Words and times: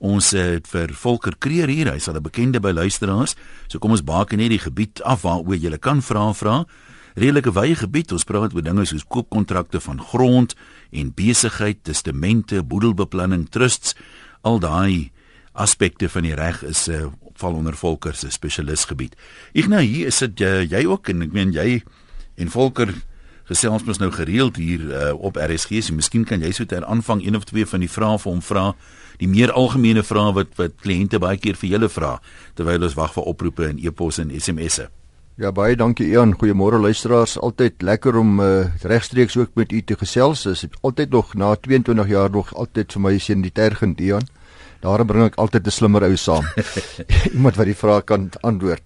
Ons 0.00 0.30
het 0.32 0.64
vir 0.72 0.94
Volker 0.96 1.34
Kreer 1.36 1.68
hier, 1.68 1.90
hy's 1.92 2.08
al 2.08 2.16
'n 2.16 2.22
bekende 2.22 2.60
by 2.60 2.72
luisteraars. 2.72 3.34
So 3.68 3.78
kom 3.78 3.90
ons 3.90 4.04
baak 4.04 4.32
net 4.32 4.48
die 4.48 4.58
gebied 4.58 5.02
af 5.02 5.22
waaroor 5.22 5.56
jy 5.56 5.78
kan 5.78 6.00
vra 6.02 6.32
vra. 6.32 6.64
Redelike 7.14 7.52
wye 7.52 7.74
gebied. 7.74 8.12
Ons 8.12 8.24
praat 8.24 8.54
oor 8.54 8.62
dinge 8.62 8.86
soos 8.86 9.04
koopkontrakte 9.04 9.80
van 9.80 10.00
grond 10.00 10.54
en 10.90 11.12
besigheid, 11.14 11.84
testamente, 11.84 12.62
boedelbeplanning, 12.62 13.48
trusts, 13.50 13.94
al 14.42 14.58
daai 14.58 15.10
aspekte 15.52 16.08
van 16.08 16.22
die 16.22 16.34
reg 16.34 16.62
is 16.62 16.86
'n 16.88 16.92
uh, 16.92 17.00
eh, 17.02 17.10
val 17.34 17.54
onder 17.54 17.76
Volker 17.76 18.14
se 18.14 18.30
spesialisgebied. 18.30 19.16
Nou 19.52 19.82
hier 19.82 20.06
is 20.06 20.18
dit 20.18 20.40
uh, 20.40 20.62
jy 20.62 20.86
ook 20.86 21.08
en 21.08 21.22
ek 21.22 21.32
meen 21.32 21.52
jy 21.52 21.82
en 22.36 22.50
Volker 22.50 22.94
gesels 23.44 23.84
mos 23.84 23.98
nou 23.98 24.10
gereeld 24.10 24.56
hier 24.56 24.80
uh, 24.80 25.12
op 25.18 25.36
RSG. 25.36 25.82
So 25.82 25.94
miskien 25.94 26.24
kan 26.24 26.40
jy 26.40 26.52
so 26.52 26.64
ter 26.64 26.84
aanvang 26.84 27.26
een 27.26 27.36
of 27.36 27.44
twee 27.44 27.66
van 27.66 27.80
die 27.80 27.90
vrae 27.90 28.18
vir 28.18 28.32
hom 28.32 28.42
vra, 28.42 28.74
die 29.20 29.28
meer 29.28 29.52
algemene 29.52 30.02
vrae 30.06 30.32
wat 30.36 30.56
wat 30.60 30.78
kliënte 30.84 31.20
baie 31.20 31.38
keer 31.38 31.58
vir 31.60 31.74
julle 31.74 31.90
vra 31.92 32.16
terwyl 32.58 32.88
ons 32.88 32.96
wag 32.98 33.12
vir 33.16 33.28
oproepe 33.34 33.68
en 33.68 33.78
e-posse 33.78 34.24
en 34.24 34.32
SMS'e. 34.34 34.88
Ja 35.40 35.52
baie 35.56 35.76
dankie 35.76 36.10
Ian. 36.10 36.34
Goeiemôre 36.36 36.76
luisteraars. 36.80 37.38
Altyd 37.40 37.80
lekker 37.82 38.16
om 38.20 38.40
uh, 38.44 38.66
regstreeks 38.84 39.38
ook 39.40 39.54
met 39.56 39.72
u 39.72 39.80
te 39.80 39.96
gesels. 39.96 40.44
Is 40.46 40.66
altyd 40.80 41.10
nog 41.16 41.32
na 41.34 41.54
22 41.54 42.08
jaar 42.08 42.30
nog 42.30 42.52
altyd 42.54 42.92
vir 42.92 43.02
my 43.06 43.14
sien 43.18 43.40
die 43.40 43.52
tergend 43.52 44.00
Ian. 44.04 44.28
Daarom 44.80 45.06
bring 45.06 45.24
ek 45.24 45.36
altyd 45.36 45.66
'n 45.66 45.70
slimmer 45.70 46.02
ou 46.02 46.16
saam. 46.16 46.44
Iemand 47.36 47.56
wat 47.56 47.66
die 47.66 47.76
vraag 47.76 48.04
kan 48.04 48.30
antwoord. 48.40 48.82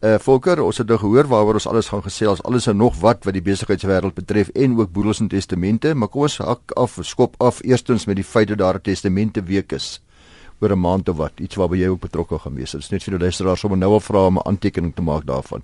Uh 0.00 0.18
Volker, 0.18 0.60
ons 0.62 0.78
het 0.78 0.86
nou 0.86 0.98
gehoor 0.98 1.26
waaroor 1.26 1.54
ons 1.54 1.66
alles 1.66 1.88
gaan 1.88 2.02
gesels, 2.02 2.42
alles 2.42 2.66
en 2.66 2.76
nog 2.76 3.00
wat 3.00 3.24
wat 3.24 3.34
die 3.34 3.42
besigheidswêreld 3.42 4.14
betref 4.14 4.48
en 4.54 4.76
ook 4.78 4.92
boedels 4.92 5.20
en 5.20 5.28
testamente, 5.28 5.94
maar 5.94 6.08
kom 6.08 6.22
ons 6.22 6.38
hak 6.38 6.72
af, 6.76 6.98
skop 7.02 7.34
af 7.42 7.58
eerstens 7.64 8.06
met 8.06 8.16
die 8.16 8.24
feit 8.24 8.48
dat 8.48 8.58
daar 8.58 8.74
'n 8.74 8.80
testamente 8.80 9.42
week 9.42 9.72
is 9.72 10.00
oor 10.60 10.70
'n 10.70 10.78
maand 10.78 11.08
of 11.08 11.16
wat, 11.16 11.40
iets 11.40 11.56
waarby 11.56 11.76
jy 11.76 11.88
ook 11.88 12.00
betrokke 12.00 12.38
gaan 12.38 12.54
wees. 12.54 12.70
Dit 12.70 12.80
is 12.80 12.90
net 12.90 13.02
vir 13.02 13.18
die 13.18 13.24
luisteraars 13.24 13.64
om 13.64 13.78
nou 13.78 13.92
al 13.92 14.00
vra 14.00 14.26
om 14.26 14.36
'n 14.38 14.46
aantekening 14.46 14.94
te 14.94 15.02
maak 15.02 15.26
daarvan. 15.26 15.62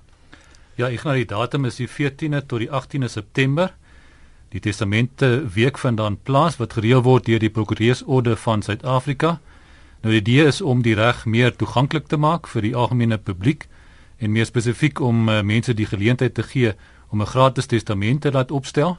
Ja, 0.74 0.88
ek 0.88 1.00
gaan 1.00 1.14
die 1.14 1.24
datum 1.24 1.64
is 1.64 1.76
die 1.76 1.88
14de 1.88 2.46
tot 2.46 2.58
die 2.58 2.70
18de 2.70 3.08
September. 3.08 3.74
Die 4.48 4.60
testamente 4.60 5.46
week 5.54 5.78
vind 5.78 5.96
dan 5.96 6.18
plaas 6.22 6.56
wat 6.56 6.72
gereël 6.72 7.02
word 7.02 7.26
deur 7.26 7.38
die 7.38 7.50
Prokureursorde 7.50 8.36
van 8.36 8.62
Suid-Afrika. 8.62 9.40
Nou 10.04 10.12
die 10.12 10.20
idee 10.20 10.44
is 10.44 10.60
om 10.60 10.82
die 10.84 10.94
reg 10.94 11.22
meer 11.24 11.54
toeganklik 11.56 12.10
te 12.12 12.18
maak 12.20 12.44
vir 12.52 12.66
die 12.66 12.74
algemene 12.76 13.16
publiek 13.16 13.62
en 14.20 14.34
meer 14.34 14.44
spesifiek 14.44 15.00
om 15.00 15.30
uh, 15.32 15.38
mense 15.40 15.72
die 15.72 15.86
geleentheid 15.88 16.34
te 16.36 16.44
gee 16.44 16.74
om 17.08 17.22
'n 17.22 17.26
gratis 17.26 17.66
testament 17.66 18.20
te 18.20 18.32
laat 18.32 18.50
opstel. 18.50 18.98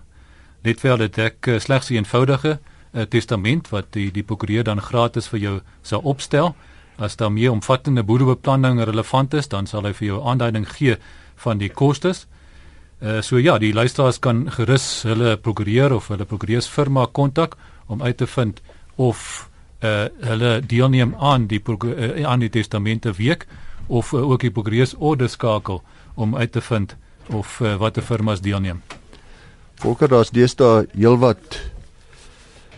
Net 0.64 0.80
vir 0.82 0.98
dit 0.98 1.18
ek 1.18 1.48
uh, 1.48 1.60
slegs 1.60 1.92
'n 1.92 2.02
eenvoudige 2.02 2.58
uh, 2.58 3.02
testament 3.02 3.70
wat 3.70 3.94
die 3.94 4.12
die 4.12 4.24
prokureur 4.24 4.64
dan 4.64 4.82
gratis 4.82 5.28
vir 5.28 5.40
jou 5.40 5.62
sal 5.82 6.02
opstel. 6.02 6.56
As 6.98 7.16
daar 7.16 7.32
meer 7.32 7.52
omvattende 7.52 8.04
boedelbeplanning 8.04 8.84
relevant 8.84 9.34
is, 9.34 9.48
dan 9.48 9.68
sal 9.68 9.84
hy 9.84 9.94
vir 9.94 10.08
jou 10.08 10.26
aanduiding 10.26 10.66
gee 10.68 10.98
van 11.36 11.58
die 11.58 11.70
kostes. 11.70 12.28
Uh, 13.02 13.22
so 13.22 13.38
ja, 13.38 13.58
die 13.58 13.74
luisteraars 13.74 14.20
kan 14.20 14.52
gerus 14.52 15.04
hulle 15.04 15.38
prokureur 15.38 15.94
of 15.94 16.08
hulle 16.08 16.26
prokureursfirma 16.26 17.06
kontak 17.06 17.58
om 17.86 18.02
uit 18.02 18.18
te 18.18 18.28
vind 18.28 18.62
of 18.96 19.50
uh, 19.84 20.06
hulle 20.20 20.60
deelneem 20.66 21.16
aan 21.20 21.48
die 21.48 21.62
uh, 21.62 22.24
aan 22.26 22.40
die 22.40 22.50
testamente 22.50 23.12
week 23.12 23.48
of 23.88 24.12
uh, 24.12 24.30
ook 24.30 24.42
Hippogrees 24.42 24.96
orde 24.98 25.28
skakel 25.28 25.84
om 26.16 26.36
uit 26.36 26.52
te 26.52 26.62
vind 26.62 26.96
of 27.28 27.60
uh, 27.60 27.76
watter 27.76 28.04
firmas 28.04 28.42
deelneem. 28.42 28.82
Volker 29.76 30.08
daar's 30.08 30.32
deesdae 30.32 30.88
heelwat 30.94 31.62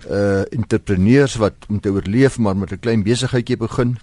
uh 0.08 0.46
entrepreneurs 0.56 1.36
wat 1.36 1.66
om 1.68 1.80
te 1.84 1.92
oorleef 1.92 2.38
maar 2.40 2.56
met 2.56 2.72
'n 2.72 2.80
klein 2.80 3.04
besigheidjie 3.04 3.58
begin 3.58 3.98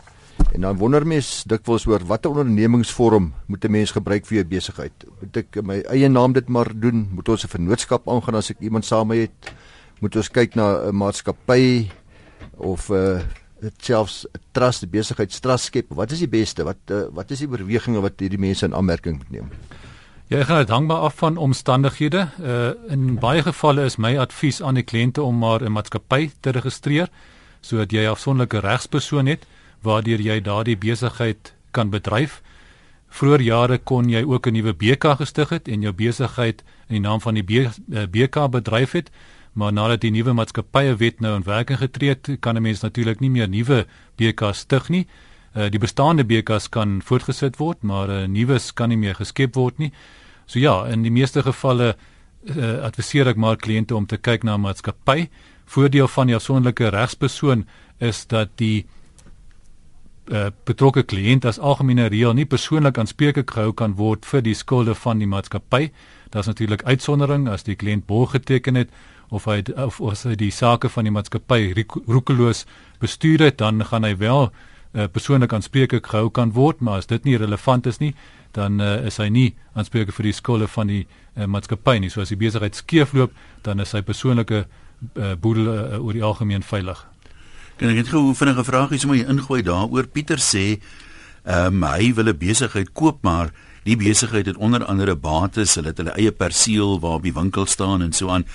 en 0.52 0.60
dan 0.60 0.76
wonder 0.76 1.06
mens 1.06 1.44
dikwels 1.46 1.86
oor 1.86 2.04
watter 2.06 2.30
ondernemingsvorm 2.30 3.32
moet 3.46 3.64
'n 3.64 3.70
mens 3.70 3.90
gebruik 3.90 4.26
vir 4.26 4.36
jou 4.36 4.44
besigheid. 4.44 4.92
Moet 5.20 5.36
ek 5.36 5.62
my 5.62 5.80
eie 5.80 6.08
naam 6.08 6.32
dit 6.32 6.48
maar 6.48 6.68
doen? 6.74 7.08
Moet 7.10 7.28
ons 7.28 7.44
'n 7.44 7.48
vennootskap 7.48 8.08
aangaan 8.08 8.34
as 8.34 8.50
ek 8.50 8.60
iemand 8.60 8.84
saam 8.84 9.10
het? 9.10 9.52
Moet 10.00 10.16
ons 10.16 10.30
kyk 10.30 10.54
na 10.54 10.88
'n 10.88 10.94
maatskappy 10.94 11.90
of 12.56 12.90
uh, 12.90 13.20
selfs 13.78 14.26
'n 14.26 14.40
trust 14.52 14.90
besigheidstrust 14.90 15.64
skep. 15.64 15.86
Wat 15.88 16.12
is 16.12 16.18
die 16.18 16.28
beste? 16.28 16.64
Wat 16.64 16.90
uh, 16.90 17.06
wat 17.12 17.30
is 17.30 17.38
die 17.38 17.48
oorwegings 17.48 18.00
wat 18.00 18.20
hierdie 18.20 18.38
mense 18.38 18.66
in 18.66 18.74
aanmerking 18.74 19.18
moet 19.18 19.30
neem? 19.30 19.50
Ja, 20.28 20.38
ek 20.38 20.46
gaan 20.46 20.62
dit 20.64 20.72
hang 20.72 20.86
maar 20.86 21.04
af 21.04 21.14
van 21.20 21.36
omstandighede. 21.36 22.28
Uh 22.40 22.92
in 22.92 23.18
baie 23.20 23.42
gevalle 23.42 23.84
is 23.84 23.96
my 23.96 24.16
advies 24.18 24.62
aan 24.62 24.74
die 24.74 24.84
kliënte 24.84 25.22
om 25.22 25.38
maar 25.38 25.62
'n 25.62 25.72
maatskappy 25.72 26.30
te 26.40 26.50
registreer 26.50 27.08
sodat 27.60 27.92
jy 27.92 28.04
'n 28.04 28.10
afsonderlike 28.10 28.60
regspersoon 28.60 29.26
het 29.26 29.46
waardeur 29.82 30.20
jy 30.20 30.40
daardie 30.40 30.76
besigheid 30.76 31.54
kan 31.70 31.90
bedryf. 31.90 32.42
Vroeger 33.08 33.40
jare 33.40 33.78
kon 33.78 34.08
jy 34.08 34.24
ook 34.24 34.46
'n 34.46 34.52
nuwe 34.52 34.72
BK 34.72 35.16
gestig 35.16 35.48
het 35.48 35.68
en 35.68 35.80
jou 35.80 35.92
besigheid 35.92 36.64
in 36.88 37.02
die 37.02 37.08
naam 37.08 37.20
van 37.20 37.34
die 37.34 37.70
BK 38.10 38.50
bedryf 38.50 38.92
het 38.92 39.10
maar 39.54 39.72
nadat 39.72 40.02
die 40.02 40.10
nuwe 40.10 40.32
maatskappye 40.34 40.96
wet 40.98 41.20
nou 41.20 41.34
in 41.38 41.46
werking 41.46 41.78
getree 41.78 42.08
het, 42.08 42.30
kan 42.40 42.56
'n 42.56 42.62
mens 42.62 42.80
natuurlik 42.80 43.20
nie 43.20 43.30
meer 43.30 43.48
nuwe 43.48 43.86
BK's 44.16 44.58
stig 44.58 44.88
nie. 44.88 45.06
Uh, 45.56 45.70
die 45.70 45.78
bestaande 45.78 46.24
BK's 46.24 46.68
kan 46.68 47.02
voortgesit 47.02 47.56
word, 47.56 47.82
maar 47.82 48.08
'n 48.08 48.22
uh, 48.22 48.26
nuwes 48.26 48.72
kan 48.72 48.88
nie 48.88 48.98
meer 48.98 49.14
geskep 49.14 49.54
word 49.54 49.78
nie. 49.78 49.92
So 50.46 50.58
ja, 50.58 50.86
in 50.86 51.02
die 51.02 51.10
meeste 51.10 51.42
gevalle 51.42 51.96
uh, 52.56 52.82
adviseer 52.84 53.26
ek 53.26 53.36
maar 53.36 53.56
kliënte 53.56 53.94
om 53.94 54.06
te 54.06 54.16
kyk 54.16 54.42
na 54.44 54.54
'n 54.54 54.60
maatskappy. 54.60 55.28
Voordeel 55.64 56.08
van 56.08 56.26
die 56.26 56.34
afsonderlike 56.34 56.88
regspersoon 56.88 57.66
is 57.98 58.26
dat 58.26 58.48
die 58.56 58.86
uh, 60.32 60.50
betrokke 60.64 61.02
kliënt 61.02 61.44
as 61.44 61.58
algemene 61.58 62.08
reël 62.08 62.34
nie 62.34 62.46
persoonlik 62.46 62.98
aanspreeklik 62.98 63.50
gehou 63.50 63.72
kan 63.72 63.94
word 63.94 64.26
vir 64.26 64.42
die 64.42 64.54
skulde 64.54 64.94
van 64.94 65.18
die 65.18 65.28
maatskappy. 65.28 65.90
Daar's 66.30 66.46
natuurlik 66.46 66.82
uitsondering 66.82 67.48
as 67.48 67.62
die 67.62 67.76
kliënt 67.76 68.06
borg 68.06 68.30
geteken 68.30 68.74
het 68.74 68.90
of 69.30 69.44
hy 69.44 69.62
of 69.76 70.00
as 70.10 70.24
hy 70.24 70.34
die 70.34 70.50
sake 70.50 70.88
van 70.88 71.04
die 71.04 71.14
maatskappy 71.14 71.72
roekeloos 72.06 72.64
bestuur 73.00 73.40
het, 73.40 73.58
dan 73.58 73.84
gaan 73.84 74.04
hy 74.04 74.16
wel 74.16 74.48
uh, 74.48 75.06
persoonlik 75.06 75.52
aanspreeklik 75.52 76.06
gehou 76.06 76.30
kan 76.30 76.52
word, 76.52 76.80
maar 76.80 77.02
as 77.02 77.10
dit 77.10 77.24
nie 77.24 77.36
relevant 77.36 77.86
is 77.86 78.00
nie, 78.00 78.14
dan 78.52 78.80
uh, 78.80 79.06
is 79.06 79.18
hy 79.18 79.28
nie 79.28 79.48
aanspreeklik 79.74 80.14
vir 80.14 80.30
die 80.30 80.36
skulde 80.36 80.68
van 80.70 80.92
die 80.92 81.02
uh, 81.04 81.46
maatskappy 81.50 81.98
nie. 81.98 82.10
So 82.10 82.22
as 82.22 82.30
die 82.32 82.40
besigheid 82.40 82.76
skeefloop, 82.78 83.34
dan 83.66 83.82
is 83.82 83.92
hy 83.96 84.04
persoonlike 84.06 84.64
uh, 84.64 85.34
boedel 85.34 85.72
uh, 85.72 85.98
oor 85.98 86.14
die 86.14 86.24
algemeen 86.24 86.62
veilig. 86.62 87.02
Kan 87.78 87.90
ek 87.90 88.04
net 88.04 88.12
gou 88.12 88.30
'n 88.30 88.38
vinnige 88.38 88.64
vraagie 88.64 88.98
sommer 88.98 89.28
ingooi 89.28 89.62
daaroor? 89.62 90.06
Pieter 90.06 90.38
sê 90.38 90.78
ehm 91.44 91.82
um, 91.82 91.90
hy 91.90 92.14
wil 92.14 92.28
'n 92.30 92.38
besigheid 92.38 92.92
koop, 92.92 93.22
maar 93.22 93.50
die 93.84 93.96
besigheid 93.96 94.46
het 94.46 94.56
onder 94.56 94.84
andere 94.84 95.16
bates, 95.16 95.74
hulle 95.74 95.92
het 95.92 95.98
hulle 95.98 96.14
eie 96.16 96.32
perseel 96.32 97.00
waar 97.00 97.18
op 97.18 97.22
die 97.22 97.34
winkel 97.34 97.66
staan 97.66 98.02
en 98.02 98.12
so 98.12 98.30
aan 98.30 98.46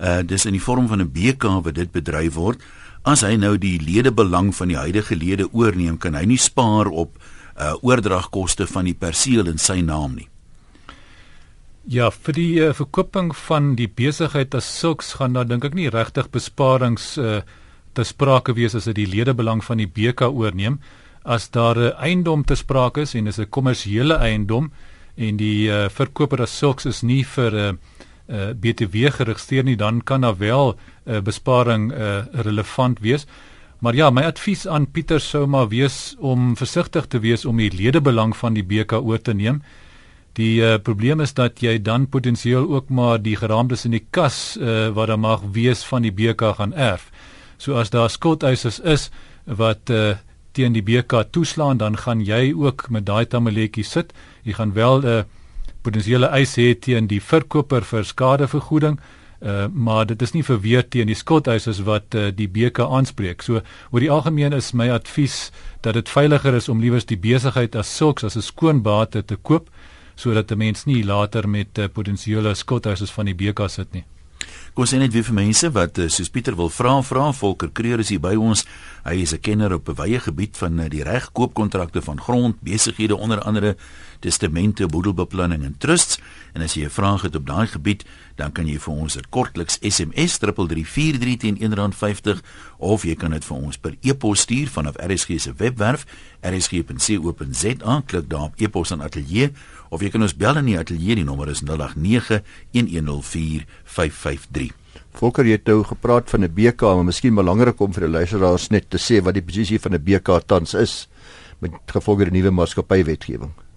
uh 0.00 0.22
dis 0.22 0.46
in 0.46 0.52
die 0.52 0.62
vorm 0.62 0.88
van 0.88 1.00
'n 1.02 1.12
BK 1.12 1.62
wat 1.64 1.74
dit 1.74 1.92
bedryf 1.92 2.34
word. 2.34 2.60
As 3.02 3.20
hy 3.20 3.36
nou 3.36 3.58
die 3.58 3.78
ledebelang 3.78 4.54
van 4.54 4.68
die 4.68 4.76
huidige 4.76 5.16
lede 5.16 5.48
oorneem, 5.52 5.98
kan 5.98 6.14
hy 6.14 6.24
nie 6.24 6.38
spaar 6.38 6.86
op 6.86 7.18
uh 7.58 7.74
oordragkoste 7.82 8.66
van 8.66 8.84
die 8.84 8.94
perseel 8.94 9.46
in 9.46 9.58
sy 9.58 9.80
naam 9.80 10.14
nie. 10.14 10.28
Ja, 11.88 12.10
vir 12.10 12.34
die 12.34 12.60
uh, 12.60 12.72
verkoping 12.74 13.36
van 13.36 13.74
die 13.74 13.88
besigheid 13.88 14.54
as 14.54 14.78
sulks 14.78 15.14
gaan 15.14 15.32
daar 15.32 15.48
dink 15.48 15.64
ek 15.64 15.74
nie 15.74 15.88
regtig 15.88 16.30
besparings 16.30 17.18
uh 17.18 17.40
te 17.92 18.04
sprake 18.04 18.54
wees 18.54 18.74
as 18.74 18.84
dit 18.84 18.94
die 18.94 19.10
ledebelang 19.10 19.64
van 19.64 19.80
die 19.80 19.88
BK 19.88 20.28
oorneem 20.30 20.78
as 21.24 21.48
daar 21.50 21.76
'n 21.76 21.96
eiendom 21.98 22.44
te 22.44 22.54
sprake 22.54 23.00
is 23.00 23.14
en 23.14 23.24
dis 23.24 23.38
'n 23.38 23.48
kommersiële 23.50 24.14
eiendom 24.14 24.70
en 25.16 25.36
die 25.36 25.68
uh, 25.68 25.88
verkoper 25.88 26.42
as 26.42 26.58
sulks 26.58 26.86
is 26.86 27.02
nie 27.02 27.24
vir 27.24 27.52
'n 27.52 27.74
uh, 27.74 27.78
uh, 28.28 28.48
eh, 28.48 28.56
BTW 28.56 29.10
geregistreer 29.10 29.64
nie, 29.64 29.76
dan 29.76 30.02
kan 30.02 30.20
daar 30.20 30.36
wel 30.36 30.76
'n 31.06 31.12
uh, 31.12 31.20
besparing 31.20 31.92
uh, 31.92 32.24
relevant 32.32 33.00
wees. 33.00 33.26
Maar 33.78 33.94
ja, 33.94 34.10
my 34.10 34.22
advies 34.22 34.66
aan 34.66 34.90
Pieter 34.90 35.20
sou 35.20 35.46
maar 35.46 35.68
wees 35.68 36.16
om 36.18 36.56
versigtig 36.56 37.06
te 37.06 37.18
wees 37.18 37.44
om 37.44 37.56
die 37.56 37.70
ledebelang 37.70 38.36
van 38.36 38.54
die 38.54 38.64
BK 38.64 38.92
oor 38.92 39.20
te 39.22 39.34
neem. 39.34 39.62
Die 40.32 40.60
uh, 40.60 40.78
probleem 40.82 41.20
is 41.20 41.34
dat 41.34 41.60
jy 41.60 41.78
dan 41.82 42.08
potensieel 42.08 42.68
ook 42.68 42.88
maar 42.88 43.22
die 43.22 43.36
geraamdes 43.36 43.84
in 43.84 43.90
die 43.90 44.06
kas 44.10 44.56
uh, 44.60 44.88
wat 44.94 45.06
dan 45.06 45.20
mag 45.20 45.42
wees 45.52 45.84
van 45.86 46.02
die 46.02 46.12
BK 46.12 46.54
gaan 46.58 46.74
erf. 46.74 47.10
So 47.56 47.74
as 47.74 47.90
daar 47.90 48.10
skuldeisers 48.10 48.80
is 48.80 49.10
wat 49.44 49.90
uh, 49.90 50.16
teen 50.52 50.72
die 50.72 50.82
BK 50.82 51.24
toeslaan, 51.30 51.78
dan 51.78 51.96
gaan 51.96 52.20
jy 52.24 52.52
ook 52.54 52.88
met 52.90 53.06
daai 53.06 53.26
tamaletjie 53.26 53.84
sit. 53.84 54.12
Jy 54.42 54.52
gaan 54.58 54.72
wel 54.72 55.02
'n 55.02 55.06
uh, 55.06 55.22
potensiële 55.82 56.26
eis 56.26 56.56
het 56.56 56.80
teen 56.86 57.06
die 57.06 57.20
verkoper 57.22 57.84
vir 57.84 58.04
skadevergoeding. 58.04 58.98
Uh, 59.38 59.66
maar 59.70 60.06
dit 60.06 60.22
is 60.22 60.32
nie 60.34 60.42
verweer 60.42 60.82
teen 60.88 61.06
die 61.06 61.14
skuldeisers 61.14 61.84
wat 61.86 62.14
uh, 62.18 62.32
die 62.34 62.48
BK 62.50 62.82
aanspreek. 62.82 63.42
So 63.46 63.62
oor 63.90 64.02
die 64.02 64.10
algemeen 64.10 64.52
is 64.52 64.72
my 64.74 64.88
advies 64.90 65.52
dat 65.86 65.94
dit 65.94 66.10
veiliger 66.10 66.58
is 66.58 66.68
om 66.68 66.82
liewers 66.82 67.06
die 67.06 67.20
besigheid 67.22 67.78
as 67.78 67.96
sulks 67.96 68.26
as 68.26 68.36
'n 68.36 68.42
skoon 68.42 68.82
bate 68.82 69.22
te 69.22 69.36
koop 69.36 69.70
sodat 70.16 70.50
'n 70.50 70.58
mens 70.58 70.84
nie 70.84 71.04
later 71.04 71.48
met 71.48 71.78
uh, 71.78 71.86
potensiële 71.86 72.54
skuldeisers 72.54 73.14
van 73.14 73.30
die 73.30 73.34
BK 73.34 73.70
sit 73.70 73.92
nie. 73.92 74.04
Kom 74.74 74.86
sê 74.86 74.98
net 74.98 75.12
weer 75.12 75.24
vir 75.26 75.34
mense 75.34 75.70
wat 75.74 75.98
eh, 75.98 76.08
soos 76.08 76.30
Pieter 76.30 76.56
wil 76.56 76.70
vra, 76.70 77.02
vra 77.02 77.32
Volker 77.32 77.70
Kreur 77.74 77.98
is 77.98 78.08
hier 78.08 78.20
by 78.20 78.34
ons. 78.36 78.64
Hy 79.04 79.22
is 79.22 79.32
'n 79.34 79.40
kenner 79.40 79.74
op 79.74 79.88
'n 79.88 79.94
wye 79.94 80.20
gebied 80.20 80.56
van 80.56 80.78
eh, 80.80 80.88
die 80.88 81.02
regkoopkontrakte 81.02 82.02
van 82.02 82.20
grond, 82.20 82.56
besighede 82.60 83.16
onder 83.16 83.40
andere 83.40 83.76
testamente, 84.20 84.86
boedelbeplanning 84.86 85.64
en 85.64 85.74
trusts. 85.78 86.18
En 86.52 86.62
as 86.62 86.74
jy 86.74 86.84
'n 86.84 86.90
vraag 86.90 87.22
het 87.22 87.36
op 87.36 87.46
daai 87.46 87.66
gebied, 87.66 88.04
dan 88.36 88.52
kan 88.52 88.66
jy 88.66 88.78
vir 88.78 88.94
ons 88.94 89.16
'n 89.16 89.24
kortliks 89.30 89.78
SMS 89.80 90.38
3343 90.38 91.36
teen 91.36 91.58
R1.50 91.58 92.42
of 92.78 93.02
jy 93.02 93.14
kan 93.14 93.30
dit 93.30 93.44
vir 93.44 93.56
ons 93.56 93.78
per 93.78 93.96
e-pos 94.00 94.40
stuur 94.40 94.68
vanaf 94.68 94.96
RSG 94.96 95.40
se 95.40 95.52
webwerf 95.56 96.06
rsg.co.za. 96.40 98.02
Klik 98.06 98.30
daar 98.30 98.42
op 98.42 98.54
e-pos 98.56 98.92
aan 98.92 99.02
ateljee 99.02 99.52
of 99.88 100.00
jy 100.00 100.08
kan 100.08 100.22
ons 100.22 100.36
bel 100.36 100.56
in 100.56 100.64
die 100.64 100.78
ateljee, 100.78 101.14
die 101.14 101.24
nommer 101.24 101.48
is 101.48 101.60
089 101.60 102.42
1104553. 102.72 104.72
Volker 105.18 105.44
jy 105.44 105.56
het 105.56 105.66
nou 105.66 105.84
gepraat 105.84 106.30
van 106.30 106.44
'n 106.44 106.54
BK, 106.54 106.80
maar 106.80 107.04
miskien 107.04 107.34
belangrik 107.34 107.80
om 107.80 107.92
vir 107.92 108.06
die 108.06 108.12
luisteraars 108.12 108.70
net 108.70 108.90
te 108.90 108.98
sê 108.98 109.22
wat 109.22 109.34
die 109.34 109.42
posisie 109.42 109.80
van 109.80 109.94
'n 109.94 110.04
BK 110.04 110.46
tans 110.46 110.74
is 110.74 111.08
met 111.58 111.72
gevolg 111.86 112.18
die 112.18 112.30
nuwe 112.30 112.50
maatskappywetgewing. 112.50 113.67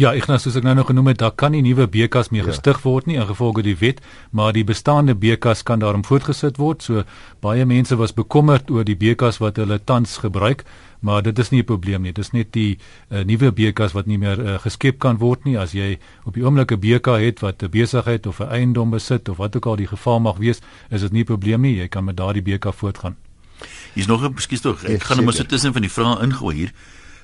Ja, 0.00 0.14
ek 0.16 0.30
nou 0.30 0.38
soos 0.40 0.54
ek 0.56 0.64
nou 0.64 0.72
nog 0.78 0.86
genoem 0.88 1.10
het, 1.10 1.18
daar 1.20 1.34
kan 1.36 1.52
nie 1.52 1.60
nuwe 1.60 1.84
BKs 1.90 2.30
meer 2.32 2.46
ja. 2.46 2.54
gestig 2.54 2.78
word 2.86 3.08
nie 3.10 3.18
ingevolge 3.20 3.60
die 3.66 3.74
wet, 3.76 3.98
maar 4.32 4.54
die 4.56 4.62
bestaande 4.64 5.12
BKs 5.12 5.60
kan 5.68 5.82
daarom 5.82 6.06
voortgesit 6.08 6.56
word. 6.56 6.86
So 6.86 7.02
baie 7.44 7.66
mense 7.68 7.98
was 8.00 8.14
bekommerd 8.16 8.70
oor 8.72 8.86
die 8.88 8.96
BKs 8.96 9.42
wat 9.44 9.58
hulle 9.60 9.76
tans 9.84 10.16
gebruik, 10.22 10.64
maar 11.04 11.20
dit 11.26 11.36
is 11.38 11.50
nie 11.52 11.60
'n 11.60 11.68
probleem 11.68 12.02
nie. 12.02 12.12
Dit 12.16 12.24
is 12.24 12.32
net 12.32 12.52
die 12.52 12.78
uh, 13.10 13.24
nuwe 13.28 13.52
BKs 13.52 13.92
wat 13.92 14.06
nie 14.06 14.16
meer 14.16 14.40
uh, 14.40 14.58
geskep 14.58 14.98
kan 14.98 15.18
word 15.18 15.44
nie. 15.44 15.58
As 15.58 15.72
jy 15.72 15.98
op 16.24 16.34
die 16.34 16.44
oomblik 16.44 16.72
'n 16.72 16.80
BK 16.80 17.20
het 17.20 17.40
wat 17.40 17.62
'n 17.62 17.68
besigheid 17.68 18.26
of 18.26 18.40
'n 18.40 18.48
eiendom 18.48 18.90
besit 18.90 19.28
of 19.28 19.36
wat 19.36 19.56
ook 19.56 19.66
al 19.66 19.76
die 19.76 19.90
geval 19.90 20.20
mag 20.20 20.38
wees, 20.38 20.60
is 20.88 21.00
dit 21.00 21.12
nie 21.12 21.22
'n 21.22 21.26
probleem 21.26 21.60
nie. 21.60 21.76
Jy 21.76 21.88
kan 21.88 22.04
met 22.04 22.16
daardie 22.16 22.42
BK 22.42 22.72
voortgaan. 22.72 23.16
Hier's 23.92 24.06
nog 24.06 24.24
'n 24.24 24.32
skuis 24.38 24.60
tog. 24.60 24.84
Ek 24.84 25.02
gaan 25.02 25.16
net 25.16 25.26
maar 25.26 25.34
so 25.34 25.44
tussen 25.44 25.72
van 25.72 25.82
die 25.82 25.90
vrae 25.92 26.22
ingooi 26.22 26.56
hier. 26.56 26.72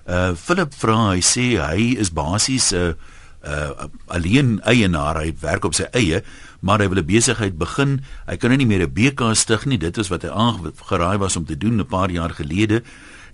Uh 0.06 0.34
Philip 0.38 0.70
vra, 0.78 1.16
hy 1.16 1.22
sê 1.24 1.58
hy 1.58 1.96
is 1.98 2.12
basies 2.14 2.70
'n 2.72 2.94
uh, 2.94 2.94
uh 3.42 3.88
alleen 4.06 4.60
eienaar, 4.62 5.18
hy 5.18 5.34
werk 5.42 5.64
op 5.66 5.74
sy 5.74 5.88
eie, 5.92 6.22
maar 6.62 6.78
hy 6.78 6.88
wil 6.88 7.02
'n 7.02 7.06
besigheid 7.06 7.58
begin. 7.58 8.00
Hy 8.26 8.36
kan 8.36 8.54
nie 8.54 8.66
meer 8.66 8.86
'n 8.86 8.94
BK 8.94 9.34
stig 9.34 9.66
nie. 9.66 9.78
Dit 9.78 9.98
is 9.98 10.08
wat 10.08 10.22
hy 10.22 10.30
aangeraai 10.30 11.18
was 11.18 11.36
om 11.36 11.44
te 11.44 11.58
doen 11.58 11.80
'n 11.80 11.86
paar 11.86 12.10
jaar 12.10 12.30
gelede. 12.30 12.82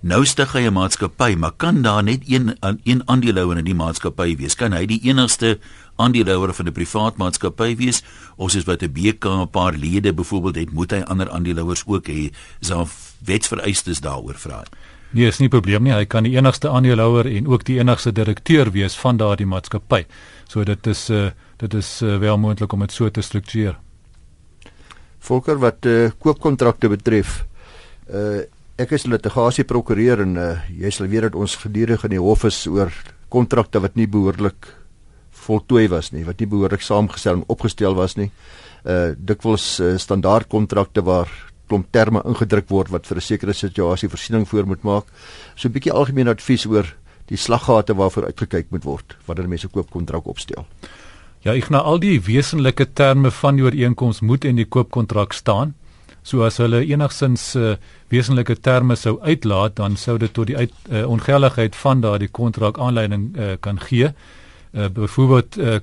Nou 0.01 0.25
stig 0.25 0.51
hy 0.53 0.65
'n 0.65 0.73
maatskappy, 0.73 1.35
maar 1.37 1.53
kan 1.55 1.81
daar 1.81 2.03
net 2.03 2.23
een 2.27 2.57
een 2.83 3.01
aandeelhouer 3.05 3.57
in 3.57 3.65
die 3.65 3.75
maatskappy 3.75 4.35
wees? 4.35 4.55
Kan 4.55 4.73
hy 4.73 4.85
die 4.85 4.99
enigste 5.03 5.59
aandeelhouer 5.95 6.53
van 6.53 6.67
'n 6.67 6.73
privaat 6.73 7.17
maatskappy 7.17 7.75
wees 7.75 8.01
of 8.35 8.51
soos 8.51 8.65
wat 8.65 8.81
'n 8.81 8.91
BK 8.91 9.25
'n 9.25 9.49
paar 9.49 9.73
lede 9.73 10.13
byvoorbeeld 10.13 10.55
het, 10.55 10.71
moet 10.71 10.91
hy 10.91 11.01
ander 11.05 11.29
aandeelhouers 11.29 11.83
ook 11.85 12.07
hê? 12.07 12.33
Is 12.59 12.67
daar 12.67 12.87
wetsvereistes 13.25 14.01
daaroor 14.01 14.35
vra? 14.35 14.63
Nee, 15.13 15.27
is 15.27 15.37
nie 15.37 15.47
'n 15.47 15.49
probleem 15.49 15.83
nie. 15.83 15.93
Hy 15.93 16.05
kan 16.05 16.23
die 16.23 16.35
enigste 16.35 16.69
aandeelhouer 16.69 17.27
en 17.27 17.47
ook 17.47 17.63
die 17.63 17.77
enigste 17.79 18.11
direkteur 18.11 18.71
wees 18.71 18.95
van 18.97 19.17
daardie 19.17 19.45
maatskappy. 19.45 20.05
So 20.47 20.63
dit 20.63 20.87
is 20.87 21.09
uh 21.09 21.29
dit 21.57 21.73
is 21.73 22.01
uh, 22.01 22.17
wel 22.17 22.37
moontlik 22.37 22.73
om 22.73 22.79
dit 22.79 22.91
so 22.91 23.09
te 23.09 23.21
struktureer. 23.21 23.77
Volker 25.19 25.59
wat 25.59 25.85
uh, 25.85 26.09
koopkontrakte 26.19 26.89
betref, 26.89 27.45
uh 28.09 28.41
ek 28.75 28.91
is 28.91 29.05
litigasie 29.05 29.63
prokureur 29.63 30.21
en 30.21 30.37
uh, 30.37 30.57
jy 30.69 30.89
sal 30.89 31.07
weet 31.07 31.21
dat 31.21 31.35
ons 31.35 31.55
gedurig 31.55 32.03
in 32.03 32.09
die 32.09 32.19
hof 32.19 32.43
is 32.43 32.67
oor 32.67 32.91
kontrakte 33.29 33.79
wat 33.79 33.95
nie 33.95 34.07
behoorlik 34.07 34.65
voltooi 35.31 35.87
was 35.89 36.11
nie, 36.11 36.25
wat 36.25 36.39
nie 36.39 36.47
behoorlik 36.47 36.81
saamgestel 36.81 37.33
en 37.33 37.43
opgestel 37.47 37.93
was 37.93 38.17
nie. 38.17 38.31
Uh 38.83 39.13
dikwels 39.17 39.79
uh, 39.79 39.97
standaard 39.97 40.49
kontrakte 40.49 41.01
waar 41.01 41.29
klomp 41.67 41.91
terme 41.91 42.21
ingedruk 42.25 42.69
word 42.69 42.89
wat 42.89 43.07
vir 43.07 43.17
'n 43.17 43.21
sekere 43.21 43.53
situasie 43.53 44.09
voorsiening 44.09 44.47
voor 44.47 44.65
moet 44.65 44.83
maak. 44.83 45.05
So 45.55 45.67
'n 45.67 45.71
bietjie 45.71 45.93
algemene 45.93 46.29
advies 46.29 46.65
oor 46.65 46.85
die 47.27 47.37
slaggate 47.37 47.95
waarvoor 47.95 48.25
uitgekyk 48.25 48.71
moet 48.71 48.83
word 48.83 49.15
wanneer 49.25 49.47
mense 49.47 49.67
koopkontrak 49.67 50.27
opstel. 50.27 50.65
Ja, 51.43 51.53
ek 51.53 51.69
na 51.69 51.81
al 51.83 51.99
die 51.99 52.21
wesenlike 52.23 52.93
terme 52.93 53.31
van 53.31 53.55
die 53.55 53.63
ooreenkoms 53.63 54.21
moet 54.21 54.45
in 54.45 54.55
die 54.55 54.65
koopkontrak 54.65 55.33
staan. 55.33 55.73
So 56.23 56.43
as 56.43 56.57
hulle 56.57 56.85
enigsins 56.87 57.55
uh, 57.55 57.75
wesenlike 58.07 58.55
terme 58.63 58.95
sou 58.95 59.17
uitlaat, 59.21 59.75
dan 59.75 59.97
sou 59.99 60.17
dit 60.17 60.31
tot 60.33 60.47
die 60.47 60.55
uit, 60.57 60.71
uh, 60.89 61.03
ongeldigheid 61.09 61.75
van 61.75 62.01
daardie 62.01 62.29
kontrak 62.31 62.79
aanleiding 62.79 63.35
uh, 63.35 63.55
kan 63.59 63.79
gee. 63.79 64.13
Uh, 64.71 64.87
Byvoorbeeld 64.87 65.57
uh, 65.57 65.79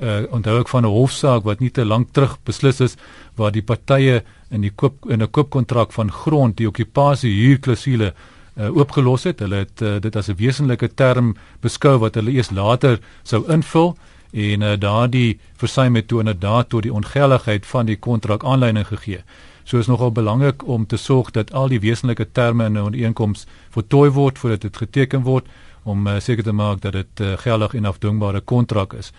uh, 0.00 0.20
onthou 0.30 0.60
ek 0.60 0.70
van 0.70 0.86
'n 0.86 0.94
hofsaak 0.94 1.42
wat 1.44 1.60
nie 1.60 1.70
te 1.70 1.84
lank 1.84 2.12
terug 2.12 2.38
beslis 2.44 2.80
is 2.80 2.96
waar 3.34 3.50
die 3.50 3.62
partye 3.62 4.22
in 4.54 4.62
die 4.62 4.72
koop 4.74 5.10
in 5.10 5.22
'n 5.22 5.30
koopkontrak 5.30 5.92
van 5.92 6.12
grond 6.12 6.56
die 6.56 6.68
okupasie 6.68 7.32
huurklousule 7.32 8.14
uh, 8.56 8.76
oopgelos 8.76 9.24
het. 9.24 9.40
Hulle 9.40 9.64
het 9.64 9.82
uh, 9.82 9.96
dit 10.00 10.16
as 10.16 10.28
'n 10.28 10.36
wesenlike 10.38 10.94
term 10.94 11.34
beskou 11.60 11.98
wat 11.98 12.14
hulle 12.14 12.30
eers 12.30 12.50
later 12.50 13.00
sou 13.22 13.44
invul 13.52 13.96
en 14.32 14.62
uh, 14.62 14.76
daardie 14.78 15.38
versuim 15.56 15.94
het 15.94 16.08
toe 16.08 16.18
inderdaad 16.18 16.68
tot 16.68 16.82
die 16.82 16.92
ongeldigheid 16.92 17.66
van 17.66 17.86
die 17.86 17.96
kontrak 17.96 18.44
aanleiding 18.44 18.86
gegee. 18.86 19.22
So 19.64 19.78
is 19.78 19.86
nogal 19.86 20.12
belangrik 20.12 20.66
om 20.68 20.86
te 20.86 20.96
sorg 20.96 21.30
dat 21.30 21.52
al 21.52 21.68
die 21.68 21.80
wesenlike 21.80 22.26
terme 22.32 22.64
in 22.64 22.72
'n 22.72 22.78
ooreenkoms 22.78 23.46
voltooi 23.70 24.10
word 24.10 24.38
voordat 24.38 24.60
dit 24.60 24.76
geteken 24.76 25.22
word 25.22 25.46
om 25.82 26.06
uh, 26.06 26.20
seker 26.20 26.44
te 26.44 26.52
maak 26.52 26.80
dat 26.80 26.92
dit 26.92 27.20
uh, 27.20 27.32
geldig 27.36 27.74
en 27.74 27.84
afdwingbare 27.84 28.40
kontrak 28.40 28.92
is. 28.92 29.12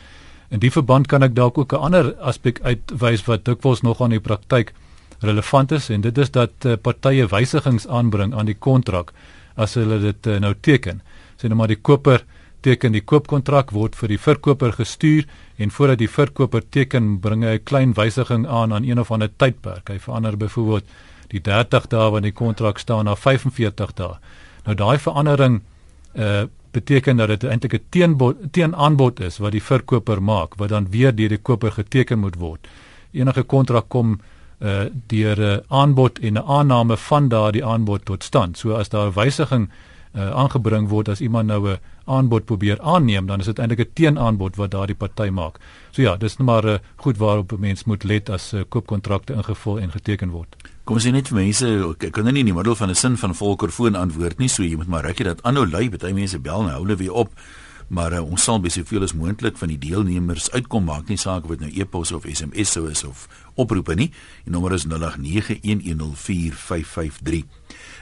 In 0.49 0.59
die 0.59 0.71
verband 0.71 1.07
kan 1.07 1.23
ek 1.23 1.35
dalk 1.35 1.57
ook 1.57 1.73
'n 1.73 1.75
ander 1.75 2.15
aspek 2.15 2.59
uitwys 2.61 3.25
wat 3.25 3.45
dikwels 3.45 3.81
nog 3.81 4.01
aan 4.01 4.09
die 4.09 4.19
praktyk 4.19 4.73
relevant 5.19 5.71
is 5.71 5.89
en 5.89 6.01
dit 6.01 6.17
is 6.17 6.31
dat 6.31 6.65
uh, 6.65 6.75
partye 6.81 7.27
wysigings 7.27 7.87
aanbring 7.87 8.33
aan 8.33 8.45
die 8.45 8.57
kontrak 8.57 9.13
as 9.55 9.75
hulle 9.79 9.99
dit 9.99 10.27
uh, 10.27 10.39
nou 10.43 10.53
teken. 10.61 11.01
Sê 11.39 11.47
nou 11.47 11.59
maar 11.59 11.71
die 11.71 11.79
koper 11.79 12.25
teken 12.65 12.95
die 12.95 13.03
koopkontrak 13.05 13.71
word 13.75 13.95
vir 13.95 14.15
die 14.15 14.19
verkoper 14.19 14.73
gestuur 14.73 15.27
en 15.61 15.71
voordat 15.71 16.01
die 16.01 16.09
verkoper 16.09 16.63
teken 16.73 17.19
bring 17.21 17.43
hy 17.43 17.57
'n 17.59 17.63
klein 17.63 17.93
wysiging 17.93 18.47
aan 18.47 18.73
aan 18.73 18.83
een 18.83 18.99
of 18.99 19.11
ander 19.11 19.29
tydperk. 19.29 19.89
Hy 19.89 19.99
verander 19.99 20.37
byvoorbeeld 20.37 20.85
die 21.29 21.41
30 21.41 21.87
dae 21.87 22.11
wanneer 22.11 22.31
die 22.31 22.39
kontrak 22.43 22.79
staan 22.79 23.05
na 23.05 23.15
45 23.15 23.93
dae. 23.93 24.17
Nou 24.65 24.75
daai 24.75 24.97
verandering 24.97 25.61
uh 26.15 26.45
beteken 26.75 27.17
dat 27.17 27.27
dit 27.27 27.43
eintlik 27.43 27.73
'n 27.73 27.85
teenbod 27.89 28.35
teenaanbod 28.51 29.19
is 29.19 29.37
wat 29.37 29.51
die 29.51 29.63
verkoper 29.63 30.21
maak 30.21 30.55
wat 30.55 30.69
dan 30.69 30.89
weer 30.91 31.15
deur 31.15 31.29
die 31.29 31.37
koper 31.37 31.71
geteken 31.71 32.19
moet 32.19 32.35
word. 32.35 32.67
Enige 33.13 33.43
kontrak 33.43 33.89
kom 33.89 34.11
uh 34.11 34.34
deur 35.07 35.37
'n 35.39 35.41
uh, 35.41 35.57
aanbod 35.67 36.19
en 36.19 36.33
'n 36.33 36.45
aanname 36.47 36.97
van 36.97 37.27
daardie 37.27 37.65
aanbod 37.65 38.05
tot 38.05 38.23
stand. 38.23 38.57
So 38.57 38.73
as 38.73 38.89
daar 38.89 39.07
'n 39.07 39.13
wysiging 39.13 39.69
uh 40.15 40.31
aangebring 40.31 40.87
word 40.87 41.09
as 41.09 41.21
iemand 41.21 41.47
nou 41.47 41.69
'n 41.69 41.79
aanbod 42.05 42.45
probeer 42.45 42.81
aanneem, 42.81 43.25
dan 43.25 43.39
is 43.39 43.45
dit 43.45 43.59
eintlik 43.59 43.79
'n 43.79 43.93
teenaanbod 43.93 44.55
wat 44.55 44.71
daardie 44.71 44.95
party 44.95 45.29
maak. 45.29 45.59
So 45.91 46.01
ja, 46.01 46.15
dis 46.15 46.37
net 46.37 46.47
maar 46.47 46.63
'n 46.63 46.67
uh, 46.67 46.79
goed 46.95 47.17
waarop 47.17 47.51
'n 47.51 47.59
mens 47.59 47.83
moet 47.83 48.03
let 48.03 48.29
as 48.29 48.53
uh, 48.53 48.61
koopkontrakte 48.69 49.33
ingevul 49.33 49.79
en 49.79 49.91
geteken 49.91 50.29
word. 50.29 50.55
Kom 50.83 50.95
ons 50.95 51.05
sê 51.05 51.11
net 51.11 51.27
vir 51.27 51.37
mense, 51.37 51.95
ek 51.99 52.11
kan 52.11 52.23
nie 52.23 52.39
in 52.39 52.45
die 52.45 52.53
middel 52.53 52.75
van 52.75 52.89
'n 52.89 52.95
sin 52.95 53.17
van 53.17 53.35
volkerfoon 53.35 53.95
antwoord 53.95 54.37
nie, 54.37 54.47
so 54.47 54.63
jy 54.63 54.75
moet 54.75 54.87
maar 54.87 55.03
reg 55.03 55.17
hê 55.17 55.23
dat 55.23 55.43
aanhou 55.43 55.65
lui, 55.65 55.89
baie 55.89 56.13
mense 56.13 56.39
bel 56.39 56.63
nou 56.63 56.81
hulle 56.81 56.95
weer 56.95 57.13
op. 57.13 57.29
Maar 57.87 58.13
uh, 58.17 58.25
ons 58.25 58.43
sal 58.43 58.59
baie 58.61 58.71
soveel 58.73 59.03
as 59.05 59.13
moontlik 59.13 59.57
van 59.59 59.67
die 59.69 59.77
deelnemers 59.81 60.51
uitkom 60.55 60.83
maak 60.89 61.09
nie 61.09 61.17
saak 61.21 61.43
of 61.45 61.51
dit 61.53 61.63
nou 61.65 61.73
e-pos 61.81 62.11
of 62.15 62.25
SMS 62.25 62.69
sou 62.73 62.85
is 62.89 63.03
of 63.05 63.27
oproepe 63.61 63.93
nie. 63.95 64.11
Die 64.45 64.53
nommer 64.53 64.73
is 64.73 64.85
0891104553. 64.89 64.95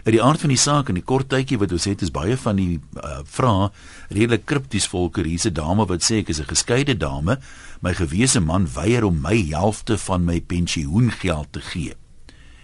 In 0.04 0.12
die 0.16 0.24
aard 0.24 0.40
van 0.44 0.52
die 0.52 0.60
saak 0.60 0.88
en 0.92 0.98
die 1.00 1.08
kort 1.08 1.30
tydjie 1.32 1.60
wat 1.60 1.72
ons 1.76 1.88
het 1.88 2.02
is 2.04 2.16
baie 2.16 2.38
van 2.40 2.56
die 2.60 2.80
uh, 3.00 3.20
vrae 3.24 3.70
redelik 4.10 4.46
kripties 4.46 4.88
volker. 4.92 5.26
Hier's 5.28 5.48
'n 5.48 5.54
dame 5.54 5.86
wat 5.88 6.04
sê 6.04 6.16
ek 6.24 6.30
is 6.30 6.40
'n 6.40 6.52
geskeide 6.52 6.98
dame, 6.98 7.40
my 7.82 7.94
gewese 7.94 8.40
man 8.40 8.68
weier 8.68 9.04
om 9.04 9.22
my 9.22 9.48
helfte 9.52 9.98
van 9.98 10.26
my 10.26 10.42
pensioengeld 10.42 11.48
te 11.52 11.62
gee 11.62 12.03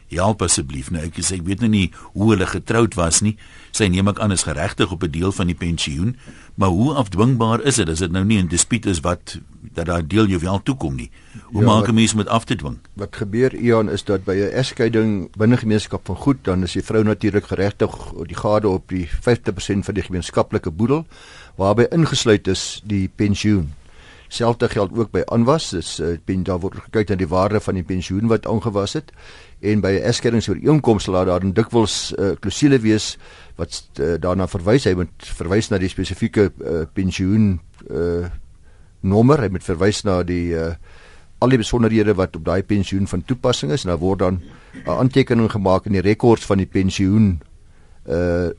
help 0.10 0.42
asseblief 0.42 0.90
nou 0.92 1.04
ek 1.06 1.20
sê 1.22 1.38
ek 1.38 1.46
weet 1.46 1.62
nou 1.62 1.70
nie 1.70 1.92
hoe 2.14 2.32
hulle 2.32 2.48
getroud 2.50 2.96
was 2.96 3.22
nie. 3.22 3.38
Sy 3.72 3.88
neem 3.88 4.08
ek 4.08 4.20
aan 4.20 4.32
is 4.32 4.44
geregtig 4.44 4.92
op 4.92 5.04
'n 5.04 5.12
deel 5.12 5.32
van 5.32 5.48
die 5.48 5.56
pensioen 5.56 6.16
maar 6.56 6.70
hoe 6.70 6.94
afdwingbaar 6.94 7.62
is 7.62 7.76
dit 7.76 7.90
as 7.90 8.00
dit 8.00 8.12
nou 8.12 8.26
nie 8.26 8.42
'n 8.42 8.48
dispuut 8.48 8.86
is 8.86 9.00
wat 9.00 9.40
dat 9.74 9.86
daai 9.86 10.08
deel 10.08 10.26
jou 10.26 10.40
wel 10.40 10.60
toekom 10.64 10.96
nie? 10.96 11.10
Hoe 11.44 11.62
ja, 11.62 11.68
maak 11.68 11.88
'n 11.88 11.94
mens 11.94 12.14
met 12.14 12.28
af 12.28 12.46
te 12.46 12.56
dwing? 12.56 12.80
Wat 12.94 13.16
gebeur 13.16 13.56
Ian 13.56 13.90
is 13.90 14.04
dat 14.04 14.24
by 14.24 14.34
'n 14.34 14.52
egskeiding 14.52 15.30
binne 15.38 15.58
gemeenskap 15.58 16.06
van 16.06 16.16
goed 16.16 16.38
dan 16.42 16.64
is 16.64 16.74
die 16.74 16.84
vrou 16.84 17.04
natuurlik 17.04 17.46
geregtig 17.46 17.92
die 18.26 18.36
gade 18.36 18.68
op 18.68 18.88
die 18.90 19.08
50% 19.08 19.86
van 19.86 19.94
die 19.94 20.04
gemeenskaplike 20.04 20.72
boedel 20.72 21.06
waarby 21.56 21.86
ingesluit 21.92 22.48
is 22.48 22.82
die 22.86 23.10
pensioen 23.16 23.74
Selfde 24.30 24.70
geld 24.70 24.94
ook 24.94 25.12
by 25.12 25.24
aanwas. 25.34 25.72
Dis 25.74 25.96
uh, 26.00 26.16
pen 26.26 26.44
daar 26.46 26.60
word 26.62 26.78
gekyk 26.86 27.10
na 27.10 27.16
die 27.18 27.28
waarde 27.30 27.60
van 27.60 27.80
die 27.80 27.84
pensioen 27.84 28.30
wat 28.30 28.46
aangewas 28.48 28.94
het. 28.94 29.10
En 29.60 29.82
by 29.82 29.98
'n 29.98 30.06
eskeringsooreeenkoms 30.12 31.10
laat 31.10 31.26
daar 31.26 31.40
dan 31.40 31.54
dikwels 31.54 32.14
'n 32.14 32.22
uh, 32.22 32.36
klousule 32.40 32.80
wees 32.80 33.18
wat 33.56 33.90
uh, 34.00 34.16
daarna 34.20 34.48
verwys. 34.48 34.86
Hy 34.86 34.94
moet 34.94 35.12
verwys 35.18 35.70
na 35.70 35.78
die 35.78 35.90
spesifieke 35.90 36.52
uh, 36.62 36.86
pensioen 36.94 37.60
uh, 37.90 38.30
nommer. 39.02 39.42
Hy 39.42 39.50
moet 39.50 39.64
verwys 39.64 40.04
na 40.04 40.24
die 40.24 40.54
uh, 40.54 40.76
al 41.40 41.50
die 41.50 41.58
besonderhede 41.58 42.14
wat 42.14 42.36
op 42.36 42.46
daai 42.46 42.64
pensioen 42.64 43.08
van 43.08 43.24
toepassing 43.26 43.72
is. 43.72 43.84
En 43.84 43.90
dan 43.90 44.00
word 44.00 44.20
dan 44.20 44.42
'n 44.86 44.90
aantekening 44.90 45.52
gemaak 45.52 45.86
in 45.86 45.92
die 45.92 46.02
rekords 46.02 46.46
van 46.46 46.58
die 46.58 46.68
pensioen 46.68 47.42
uh 48.08 48.50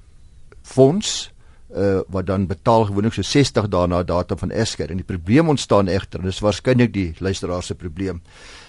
fonds 0.62 1.29
uh 1.70 2.00
wat 2.08 2.26
dan 2.26 2.46
betaal 2.46 2.84
gewoonlik 2.84 3.14
so 3.14 3.22
60 3.22 3.68
dae 3.70 3.86
na 3.86 4.02
datum 4.02 4.38
van 4.38 4.50
egskeiding. 4.50 4.98
Die 4.98 5.16
probleem 5.16 5.48
ontstaan 5.48 5.88
egter 5.88 6.20
en 6.20 6.26
dis 6.26 6.42
waarskynlik 6.42 6.92
die 6.92 7.14
luisteraar 7.18 7.62
se 7.62 7.74
probleem 7.74 8.22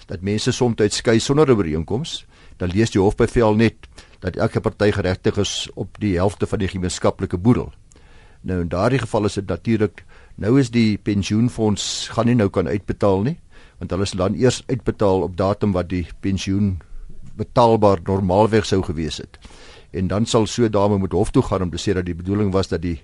dat 0.08 0.22
mense 0.22 0.52
soms 0.52 0.96
skei 0.96 1.20
sonder 1.20 1.50
ooreenkoms, 1.50 2.26
dan 2.58 2.70
lees 2.70 2.92
die 2.92 3.02
hofbevel 3.02 3.56
net 3.56 3.88
dat 4.20 4.36
elke 4.36 4.60
party 4.60 4.92
geregtig 4.92 5.38
is 5.38 5.70
op 5.76 5.98
die 6.00 6.16
helfte 6.16 6.48
van 6.48 6.60
die 6.60 6.68
gemeenskaplike 6.68 7.38
boedel. 7.38 7.72
Nou 8.42 8.62
in 8.62 8.70
daardie 8.70 9.00
geval 9.00 9.26
is 9.26 9.34
dit 9.34 9.48
natuurlik 9.48 10.04
nou 10.36 10.60
is 10.60 10.70
die 10.70 10.98
pensioenfonds 10.98 12.10
gaan 12.14 12.26
nie 12.26 12.36
nou 12.36 12.50
kan 12.50 12.68
uitbetaal 12.68 13.22
nie 13.22 13.38
want 13.82 13.92
hulle 13.92 14.06
sal 14.06 14.24
dan 14.26 14.38
eers 14.38 14.62
uitbetaal 14.70 15.26
op 15.26 15.38
datum 15.38 15.74
wat 15.74 15.90
die 15.90 16.06
pensioen 16.22 16.80
betaalbaar 17.38 18.02
normaalweg 18.06 18.66
sou 18.66 18.82
gewees 18.86 19.18
het 19.22 19.40
en 19.92 20.08
dan 20.08 20.26
sal 20.26 20.48
so 20.48 20.70
dame 20.70 20.98
moet 20.98 21.12
hof 21.12 21.32
toe 21.32 21.44
gaan 21.44 21.62
om 21.62 21.72
te 21.72 21.78
sê 21.78 21.94
dat 21.94 22.06
die 22.06 22.16
bedoeling 22.16 22.52
was 22.52 22.68
dat 22.68 22.82
die 22.82 23.02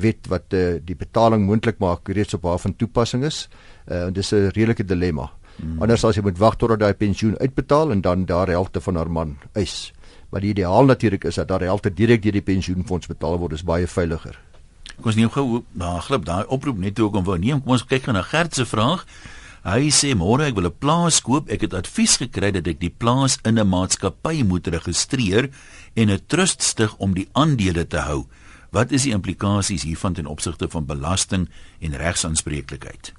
wet 0.00 0.28
wat 0.32 0.52
uh, 0.56 0.80
die 0.80 0.96
betaling 0.96 1.44
moontlik 1.46 1.78
maak 1.78 2.08
reeds 2.08 2.34
op 2.34 2.44
haar 2.48 2.58
van 2.58 2.76
toepassing 2.76 3.24
is. 3.24 3.48
Uh, 3.88 4.06
en 4.06 4.12
dis 4.12 4.32
'n 4.32 4.50
redelike 4.56 4.84
dilemma. 4.84 5.30
Hmm. 5.56 5.80
Anders 5.82 6.04
as 6.04 6.16
jy 6.16 6.22
moet 6.22 6.38
wag 6.38 6.56
totdat 6.56 6.80
daai 6.80 6.94
pensioen 6.94 7.36
uitbetaal 7.38 7.90
en 7.92 8.00
dan 8.00 8.24
daar 8.24 8.48
helfte 8.48 8.80
van 8.80 8.96
haar 8.96 9.10
man 9.10 9.36
eis. 9.52 9.92
Maar 10.30 10.40
die 10.40 10.50
ideaal 10.50 10.84
natuurlik 10.84 11.24
is 11.24 11.34
dat 11.34 11.48
daar 11.48 11.60
helfte 11.60 11.92
direk 11.92 12.22
deur 12.22 12.32
die 12.32 12.42
pensioenfonds 12.42 13.06
betaal 13.06 13.38
word, 13.38 13.52
is 13.52 13.64
baie 13.64 13.86
veiliger. 13.86 14.38
Kom 14.96 15.10
ons 15.12 15.16
neem 15.16 15.30
gou 15.30 15.62
na 15.76 15.98
glip 16.00 16.24
daai 16.24 16.44
oproep 16.48 16.78
net 16.78 17.00
ook 17.00 17.14
om 17.14 17.24
wou 17.24 17.38
neem. 17.38 17.60
Kom 17.60 17.76
ons 17.76 17.84
kyk 17.84 18.08
gou 18.08 18.14
na 18.16 18.22
Gert 18.22 18.54
se 18.54 18.64
vraag. 18.64 19.04
Hy 19.62 19.92
sê 19.94 20.16
môre 20.18 20.48
ek 20.48 20.56
wil 20.56 20.66
'n 20.66 20.78
plaas 20.78 21.20
koop. 21.20 21.48
Ek 21.48 21.60
het 21.60 21.74
advies 21.74 22.16
gekry 22.16 22.50
dat 22.50 22.66
ek 22.66 22.80
die 22.80 22.90
plaas 22.90 23.38
in 23.44 23.58
'n 23.58 23.68
maatskappy 23.68 24.42
moet 24.42 24.66
registreer 24.66 25.50
en 25.94 26.10
'n 26.10 26.20
trust 26.26 26.62
stig 26.62 26.96
om 26.96 27.14
die 27.14 27.28
aandele 27.32 27.86
te 27.86 27.98
hou. 27.98 28.26
Wat 28.70 28.92
is 28.92 29.02
die 29.02 29.12
implikasies 29.12 29.82
hiervan 29.82 30.12
ten 30.12 30.26
opsigte 30.26 30.68
van 30.68 30.86
belasting 30.86 31.48
en 31.80 31.96
regsaanspreeklikheid? 31.96 33.12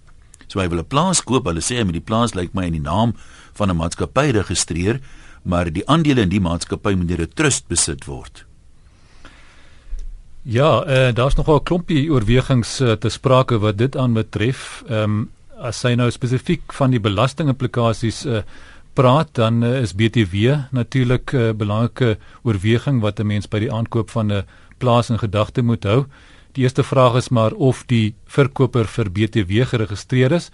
So 0.47 0.59
hy 0.59 0.67
wil 0.69 0.79
'n 0.79 0.87
plaas 0.87 1.21
koop. 1.21 1.45
Hulle 1.45 1.61
sê 1.61 1.77
hy 1.77 1.83
moet 1.83 1.93
die 1.93 2.09
plaas 2.09 2.33
lyk 2.33 2.53
my 2.53 2.65
in 2.65 2.73
die 2.73 2.81
naam 2.81 3.15
van 3.53 3.69
'n 3.69 3.77
maatskappy 3.77 4.31
registreer, 4.31 4.99
maar 5.43 5.71
die 5.71 5.87
aandele 5.87 6.21
in 6.21 6.29
die 6.29 6.39
maatskappy 6.39 6.95
moet 6.95 7.07
deur 7.07 7.21
'n 7.21 7.33
trust 7.35 7.67
besit 7.67 8.05
word. 8.05 8.45
Ja, 10.43 10.83
uh, 10.85 11.13
daar's 11.13 11.35
nogal 11.35 11.59
'n 11.59 11.63
klompie 11.63 12.11
oorwegings 12.11 12.81
uh, 12.81 12.93
te 12.93 13.09
sprake 13.09 13.59
wat 13.59 13.77
dit 13.77 13.95
aanbetref. 13.95 14.83
Ehm 14.89 15.03
um, 15.03 15.29
as 15.63 15.83
hy 15.83 15.93
nou 15.95 16.09
spesifiek 16.11 16.73
van 16.73 16.91
die 16.91 16.99
belastingimplikasies 16.99 18.25
uh, 18.25 18.41
praat 18.93 19.33
dan 19.33 19.63
uh, 19.63 19.81
is 19.81 19.95
BTW 19.95 20.35
natuurlik 20.71 21.33
'n 21.33 21.37
uh, 21.37 21.53
belangrike 21.53 22.17
oorweging 22.43 23.01
wat 23.01 23.19
'n 23.19 23.27
mens 23.27 23.47
by 23.47 23.59
die 23.59 23.71
aankoop 23.71 24.09
van 24.09 24.31
'n 24.31 24.45
plaas 24.77 25.09
in 25.09 25.19
gedagte 25.19 25.61
moet 25.61 25.83
hou. 25.83 26.05
Die 26.51 26.63
eerste 26.63 26.83
vraag 26.83 27.15
is 27.15 27.29
maar 27.29 27.51
of 27.51 27.83
die 27.85 28.15
verkoper 28.25 28.85
vir 28.85 29.09
BTW 29.11 29.65
geregistreer 29.65 30.31
is 30.31 30.51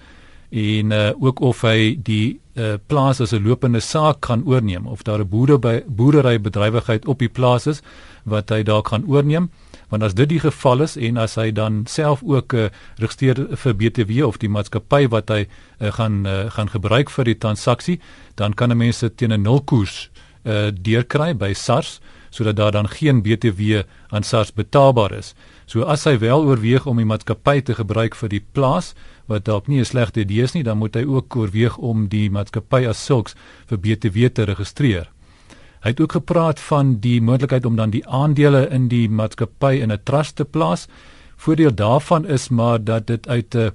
en 0.50 0.91
uh, 0.91 1.12
ook 1.19 1.39
of 1.39 1.62
hy 1.62 1.98
die 2.03 2.39
uh, 2.55 2.74
plaas 2.88 3.22
as 3.22 3.34
'n 3.34 3.43
lopende 3.43 3.79
saak 3.79 4.19
kan 4.19 4.43
oorneem 4.46 4.88
of 4.88 5.03
daar 5.03 5.19
'n 5.19 5.29
boerdery 5.29 5.84
boerderybedrywigheid 5.88 7.08
op 7.08 7.19
die 7.19 7.29
plaas 7.29 7.67
is 7.67 7.81
wat 8.24 8.50
hy 8.50 8.63
daar 8.63 8.81
kan 8.81 9.05
oorneem 9.08 9.50
want 9.89 10.03
as 10.03 10.13
dit 10.13 10.29
die 10.29 10.39
geval 10.39 10.81
is 10.81 10.96
en 10.98 11.17
as 11.17 11.36
hy 11.36 11.51
dan 11.51 11.84
self 11.88 12.22
ook 12.24 12.53
'n 12.53 12.58
uh, 12.58 12.65
eh, 12.65 12.72
registreer 12.98 13.58
vir 13.58 13.74
BTW 13.75 14.25
of 14.25 14.38
die 14.38 14.50
maatskappy 14.50 15.08
wat 15.08 15.29
hy 15.29 15.48
uh, 15.48 15.91
gaan 15.91 16.25
uh, 16.25 16.51
gaan 16.51 16.69
gebruik 16.69 17.10
vir 17.10 17.25
die 17.25 17.38
transaksie, 17.38 18.00
dan 18.36 18.53
kan 18.53 18.72
'n 18.72 18.77
mens 18.77 19.00
dit 19.00 19.17
teen 19.17 19.34
'n 19.34 19.41
nulkoers 19.41 20.10
uh, 20.46 20.72
deurkry 20.72 21.34
by 21.36 21.53
SARS 21.53 22.00
sodat 22.29 22.55
daar 22.55 22.72
dan 22.72 22.88
geen 22.88 23.22
BTW 23.22 23.81
aan 24.08 24.24
SARS 24.24 24.53
betaalbaar 24.53 25.12
is. 25.12 25.34
So 25.65 25.81
as 25.81 26.03
hy 26.03 26.17
wel 26.19 26.46
oorweeg 26.46 26.86
om 26.86 26.98
die 26.98 27.05
maatskappy 27.05 27.62
te 27.62 27.75
gebruik 27.75 28.15
vir 28.15 28.29
die 28.29 28.43
plaas 28.53 28.93
wat 29.25 29.46
dalk 29.46 29.67
nie 29.67 29.79
'n 29.79 29.86
slegte 29.86 30.19
idee 30.19 30.43
is 30.43 30.53
nie, 30.53 30.63
dan 30.63 30.77
moet 30.77 30.96
hy 30.96 31.03
ook 31.05 31.36
oorweeg 31.36 31.77
om 31.77 32.08
die 32.08 32.29
maatskappy 32.29 32.88
as 32.88 33.05
sulks 33.05 33.36
vir 33.67 33.77
BTW 33.77 34.29
te 34.34 34.43
registreer. 34.43 35.10
Hy 35.80 35.94
het 35.94 36.02
ook 36.02 36.12
gepraat 36.12 36.60
van 36.60 36.98
die 37.00 37.22
moontlikheid 37.22 37.66
om 37.66 37.76
dan 37.76 37.90
die 37.90 38.08
aandele 38.08 38.66
in 38.68 38.90
die 38.92 39.10
maatskappy 39.10 39.80
in 39.80 39.92
'n 39.92 40.04
trust 40.04 40.36
te 40.36 40.46
plaas. 40.46 40.88
Voordeel 41.36 41.74
daarvan 41.74 42.26
is 42.26 42.50
maar 42.50 42.84
dat 42.84 43.08
dit 43.08 43.28
uit 43.28 43.56
'n 43.56 43.72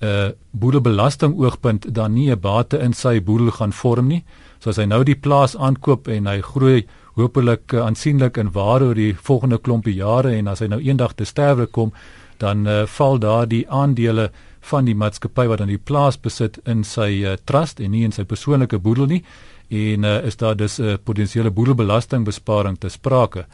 'n 0.00 0.34
boedelbelasting 0.50 1.38
oogpunt 1.38 1.94
dan 1.94 2.12
nie 2.12 2.30
'n 2.30 2.40
bate 2.40 2.78
in 2.78 2.92
sy 2.92 3.22
boedel 3.22 3.50
gaan 3.50 3.72
vorm 3.72 4.06
nie. 4.06 4.24
So 4.58 4.70
as 4.70 4.76
hy 4.76 4.84
nou 4.84 5.04
die 5.04 5.16
plaas 5.16 5.56
aankoop 5.56 6.08
en 6.08 6.26
hy 6.26 6.40
groei 6.40 6.86
hopelik 7.14 7.72
uh, 7.72 7.80
aansienlik 7.86 8.36
in 8.36 8.52
waarde 8.52 8.84
oor 8.84 8.94
die 8.94 9.14
volgende 9.14 9.58
klompie 9.58 9.94
jare 9.94 10.36
en 10.36 10.48
as 10.48 10.60
hy 10.60 10.66
nou 10.66 10.80
eendag 10.80 11.14
te 11.14 11.24
sterwe 11.24 11.66
kom, 11.66 11.92
dan 12.38 12.66
uh, 12.66 12.86
val 12.86 13.18
daar 13.18 13.48
die 13.48 13.64
aandele 13.70 14.30
van 14.60 14.84
die 14.84 14.94
maatskappy 14.94 15.46
wat 15.46 15.60
aan 15.60 15.72
die 15.72 15.78
plaas 15.78 16.20
besit 16.20 16.58
in 16.64 16.84
sy 16.84 17.24
uh, 17.24 17.34
trust 17.44 17.80
en 17.80 17.90
nie 17.90 18.04
in 18.04 18.12
sy 18.12 18.24
persoonlike 18.24 18.78
boedel 18.78 19.06
nie 19.06 19.24
en 19.72 20.04
uh, 20.04 20.24
is 20.28 20.36
daar 20.36 20.56
dus 20.56 20.78
'n 20.78 20.82
uh, 20.82 20.94
potensiële 21.04 21.50
boedelbelastingbesparing 21.50 22.78
te 22.78 22.88
sprake. 22.88 23.46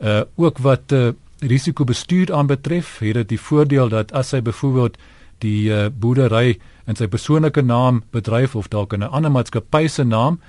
Uh 0.00 0.20
ook 0.36 0.58
wat 0.58 0.92
uh, 0.92 1.08
risikobestuur 1.38 2.34
aanbetref, 2.34 2.98
het 2.98 3.14
dit 3.14 3.28
die 3.28 3.40
voordeel 3.40 3.88
dat 3.88 4.12
as 4.12 4.30
hy 4.30 4.42
byvoorbeeld 4.42 4.96
die 5.38 5.70
uh, 5.70 5.86
boerdery 5.98 6.58
in 6.86 6.96
sy 6.96 7.06
persoonlike 7.06 7.62
naam 7.62 8.02
bedryf 8.10 8.54
of 8.56 8.68
dalk 8.68 8.92
in 8.92 9.02
'n 9.02 9.10
ander 9.10 9.30
maatskappy 9.30 9.86
se 9.88 10.04
naam, 10.04 10.40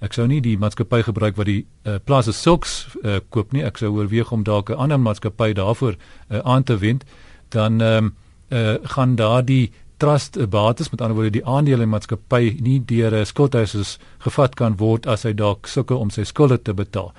ek 0.00 0.12
sou 0.12 0.26
nie 0.26 0.40
die 0.40 0.58
maatskappy 0.58 1.02
gebruik 1.02 1.36
wat 1.36 1.46
die 1.46 1.66
uh, 1.86 1.94
plaas 2.04 2.24
se 2.24 2.32
sulks 2.32 2.86
uh, 3.04 3.20
koop 3.28 3.52
nie, 3.52 3.62
ek 3.62 3.78
sou 3.78 3.92
oorweeg 3.94 4.32
om 4.32 4.42
dalk 4.42 4.70
'n 4.70 4.74
ander 4.74 4.98
maatskappy 5.00 5.52
daarvoor 5.52 5.94
uh, 5.94 6.38
aan 6.38 6.62
te 6.62 6.78
wend, 6.78 7.04
dan 7.48 7.80
ehm 7.80 8.04
um, 8.04 8.14
uh, 8.52 8.74
gaan 8.82 9.14
daardie 9.16 9.72
trust 10.02 10.38
bates 10.50 10.90
met 10.90 11.00
ander 11.00 11.16
woorde 11.18 11.36
die 11.38 11.46
aandele 11.46 11.86
in 11.86 11.92
maatskappy 11.92 12.56
nie 12.60 12.80
deur 12.92 13.14
'n 13.14 13.26
skuldhuisers 13.26 13.98
gevat 14.26 14.58
kan 14.58 14.76
word 14.78 15.06
as 15.06 15.22
hy 15.22 15.32
dalk 15.32 15.66
sukkel 15.66 16.02
om 16.02 16.10
sy 16.10 16.24
skulde 16.24 16.58
te 16.62 16.74
betaal. 16.74 17.12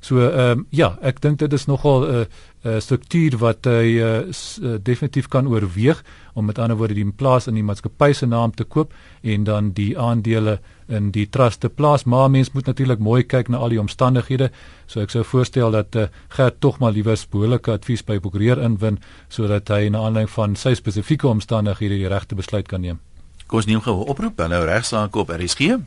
So 0.00 0.16
ehm 0.16 0.60
um, 0.60 0.66
ja, 0.72 0.94
ek 1.02 1.20
dink 1.20 1.38
dit 1.38 1.52
is 1.52 1.66
nogal 1.68 2.06
'n 2.06 2.14
uh, 2.14 2.24
'n 2.64 2.68
uh, 2.68 2.80
struktuur 2.80 3.36
wat 3.38 3.64
hy 3.64 4.00
uh, 4.00 4.24
uh, 4.28 4.78
definitief 4.82 5.28
kan 5.28 5.46
oorweeg 5.46 6.02
om 6.34 6.44
met 6.44 6.58
ander 6.58 6.76
woorde 6.76 6.94
die 6.94 7.12
plaas 7.12 7.46
in 7.46 7.54
die 7.54 7.62
maatskappy 7.62 8.12
se 8.12 8.26
naam 8.26 8.54
te 8.54 8.64
koop 8.64 8.94
en 9.22 9.44
dan 9.44 9.72
die 9.72 9.98
aandele 9.98 10.60
in 10.90 11.10
die 11.14 11.26
trust 11.28 11.60
te 11.60 11.68
plaas. 11.68 12.04
Maar 12.04 12.30
mens 12.30 12.52
moet 12.52 12.66
natuurlik 12.66 12.98
mooi 12.98 13.22
kyk 13.22 13.48
na 13.48 13.56
al 13.56 13.74
die 13.74 13.80
omstandighede. 13.80 14.50
So 14.86 15.00
ek 15.00 15.14
sou 15.14 15.24
voorstel 15.24 15.70
dat 15.70 15.96
uh, 15.96 16.08
Gert 16.36 16.60
tog 16.60 16.78
maar 16.78 16.92
liewer 16.92 17.18
behoorlike 17.30 17.70
advies 17.72 18.04
by 18.04 18.18
prokureur 18.18 18.60
inwin 18.62 18.98
sodat 19.28 19.68
hy 19.68 19.88
na 19.88 20.04
aanleiding 20.06 20.30
van 20.34 20.56
sy 20.56 20.74
spesifieke 20.74 21.28
omstandighede 21.28 21.98
die 22.00 22.10
regte 22.10 22.34
besluit 22.34 22.68
kan 22.68 22.80
neem. 22.80 23.00
Kom 23.46 23.58
ons 23.58 23.66
neem 23.66 23.80
gou 23.80 23.96
'n 23.98 24.08
oproep. 24.08 24.38
Hallo 24.38 24.64
regsaak 24.64 25.16
op 25.16 25.30
RSG. 25.30 25.78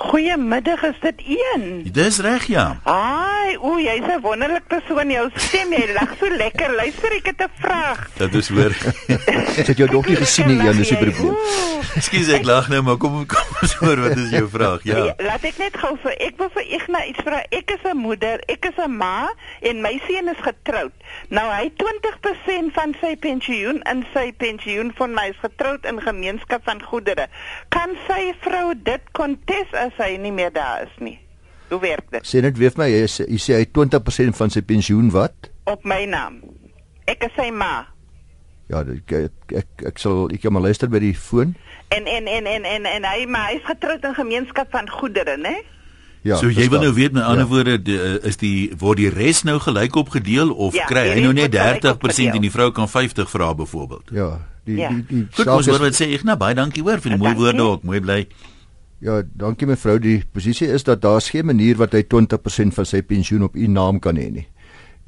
Goeiemiddag, 0.00 0.82
is 0.82 1.00
dit 1.00 1.22
een? 1.26 1.88
Dis 1.92 2.18
reg 2.18 2.46
ja. 2.48 2.80
Ai, 2.82 3.56
o, 3.60 3.76
jy's 3.78 4.06
'n 4.08 4.20
wonderlike 4.20 4.66
persoon. 4.66 5.10
Jou 5.10 5.28
stem, 5.34 5.72
jy 5.72 5.92
lag 5.92 6.14
so 6.18 6.36
lekker. 6.36 6.74
Luister, 6.74 7.12
ek 7.12 7.26
het 7.26 7.42
'n 7.42 7.52
vraag. 7.60 8.08
Dit 8.16 8.34
is 8.34 8.48
hoor. 8.48 8.72
Sit 9.66 9.76
jou 9.76 9.90
dogter 9.90 10.16
gesien 10.16 10.46
nie, 10.46 10.56
Jan, 10.56 10.76
dis 10.76 10.88
die 10.88 10.96
probleem. 10.96 11.36
Ekskuus, 11.94 12.28
ek 12.28 12.44
lag 12.44 12.68
nou, 12.68 12.82
maar 12.82 12.96
kom 12.96 13.26
kom 13.26 13.50
ons 13.62 13.74
hoor 13.74 14.00
wat 14.00 14.16
is 14.16 14.30
jou 14.30 14.48
vraag? 14.48 14.82
Ja. 14.88 14.96
ja. 15.04 15.14
Laat 15.18 15.44
ek 15.44 15.58
net 15.58 15.76
gou 15.76 15.92
vir 16.02 16.14
ek 16.16 16.36
wil 16.40 16.50
vir 16.54 16.64
Ignas 16.78 17.08
iets 17.10 17.24
vra. 17.26 17.42
Ek 17.50 17.70
is 17.74 17.84
'n 17.84 17.96
moeder, 17.96 18.40
ek 18.46 18.64
is 18.70 18.78
'n 18.78 18.96
ma 18.96 19.28
en 19.60 19.80
my 19.82 20.00
seun 20.06 20.28
is 20.28 20.40
getroud. 20.40 20.92
Nou 21.28 21.46
hy 21.50 21.70
20% 21.76 22.72
van 22.72 22.94
sy 23.00 23.16
pensioen 23.16 23.82
in 23.90 24.06
sy 24.14 24.32
pensioen 24.32 24.92
van 24.96 25.14
my 25.14 25.28
is 25.34 25.40
getroud 25.42 25.84
in 25.84 26.00
gemeenskap 26.00 26.64
van 26.64 26.82
goedere. 26.82 27.26
Kan 27.68 27.96
sy 28.06 28.32
vrou 28.40 28.72
dit 28.74 29.02
kontes 29.12 29.74
as 29.74 29.89
hy 29.98 30.16
nie 30.20 30.32
meer 30.32 30.52
daar 30.54 30.84
is 30.86 30.94
nie. 31.02 31.18
Hoe 31.70 31.80
werk 31.80 32.10
dit? 32.10 32.26
Sê 32.26 32.42
net 32.42 32.58
weer 32.58 32.72
vir 32.74 32.82
my, 32.82 32.90
jy 32.90 33.06
sê, 33.06 33.26
jy 33.30 33.38
sê 33.38 33.58
hy 33.60 33.66
20% 33.70 34.36
van 34.38 34.50
sy 34.50 34.62
pensioen 34.66 35.10
wat? 35.14 35.50
Op 35.70 35.84
my 35.86 36.02
naam. 36.10 36.40
Ek 37.10 37.26
is 37.26 37.34
sy 37.38 37.50
ma. 37.54 37.86
Ja, 38.70 38.84
ek 38.86 39.12
ek 39.18 39.54
ek, 39.62 39.84
ek 39.90 39.98
sal 39.98 40.28
ek 40.30 40.44
gaan 40.44 40.54
maar 40.54 40.66
luister 40.68 40.90
by 40.90 41.00
die 41.02 41.14
foon. 41.14 41.56
En 41.94 42.06
en 42.06 42.30
en 42.30 42.46
en 42.46 42.66
en 42.70 42.86
en 42.86 43.06
hy 43.06 43.26
maar 43.26 43.50
hy 43.50 43.58
is 43.58 43.66
getroud 43.66 44.04
in 44.06 44.14
gemeenskap 44.18 44.70
van 44.74 44.90
goedere, 44.90 45.36
né? 45.38 45.56
Ja. 46.22 46.36
So 46.36 46.50
jy 46.52 46.68
wil 46.68 46.82
nou 46.84 46.92
weet 46.94 47.14
met 47.16 47.24
ander 47.24 47.46
ja. 47.46 47.50
woorde 47.50 47.78
die, 47.80 47.96
is 48.28 48.36
die 48.42 48.70
word 48.78 49.00
die 49.00 49.08
res 49.08 49.40
nou 49.48 49.56
gelyk 49.62 49.96
opgedeel 49.96 50.52
of 50.52 50.76
ja, 50.76 50.84
kry 50.90 51.06
hy 51.14 51.22
nou 51.24 51.32
net 51.32 51.54
30% 51.56 52.36
en 52.36 52.44
die 52.44 52.52
vrou 52.52 52.68
kan 52.76 52.90
50 52.92 53.30
vra 53.30 53.54
byvoorbeeld? 53.56 54.12
Ja. 54.14 54.30
Die 54.68 54.76
ja. 54.82 54.90
die 54.92 55.06
die 55.08 55.22
Goed, 55.38 55.48
ons 55.48 55.70
hoor 55.70 55.86
wat 55.86 55.96
sê 55.96 56.10
ek 56.12 56.26
nou 56.28 56.36
baie 56.40 56.58
dankie 56.58 56.84
hoor 56.84 57.00
vir 57.00 57.16
die 57.16 57.20
mooi 57.20 57.32
woorde 57.38 57.64
ook, 57.64 57.86
mooi 57.88 58.02
bly. 58.04 58.20
Ja, 59.00 59.22
dankie 59.24 59.64
mevrou. 59.64 59.94
Die 59.98 60.18
posisie 60.32 60.66
is 60.68 60.82
dat 60.84 61.00
daar 61.00 61.20
geen 61.24 61.46
manier 61.48 61.78
wat 61.80 61.94
hy 61.96 62.02
20% 62.04 62.74
van 62.76 62.86
sy 62.86 63.00
pensioen 63.00 63.46
op 63.46 63.54
u 63.56 63.66
naam 63.66 63.98
kan 63.98 64.18
hê 64.20 64.26
nie. 64.28 64.44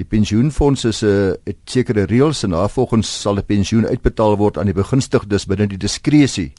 Die 0.01 0.07
pensioenfonds 0.09 0.85
is 0.89 1.03
'n 1.03 1.07
uh, 1.07 1.35
eh, 1.45 1.55
sekere 1.65 2.07
reëls 2.09 2.43
en 2.43 2.51
daarvolgens 2.51 3.21
sal 3.21 3.35
die 3.35 3.45
pensioen 3.45 3.87
uitbetaal 3.87 4.37
word 4.37 4.59
aan 4.59 4.67
die 4.67 4.75
begunstigdes 4.75 5.47
binne 5.47 5.67
die 5.67 5.79
diskresie 5.79 6.53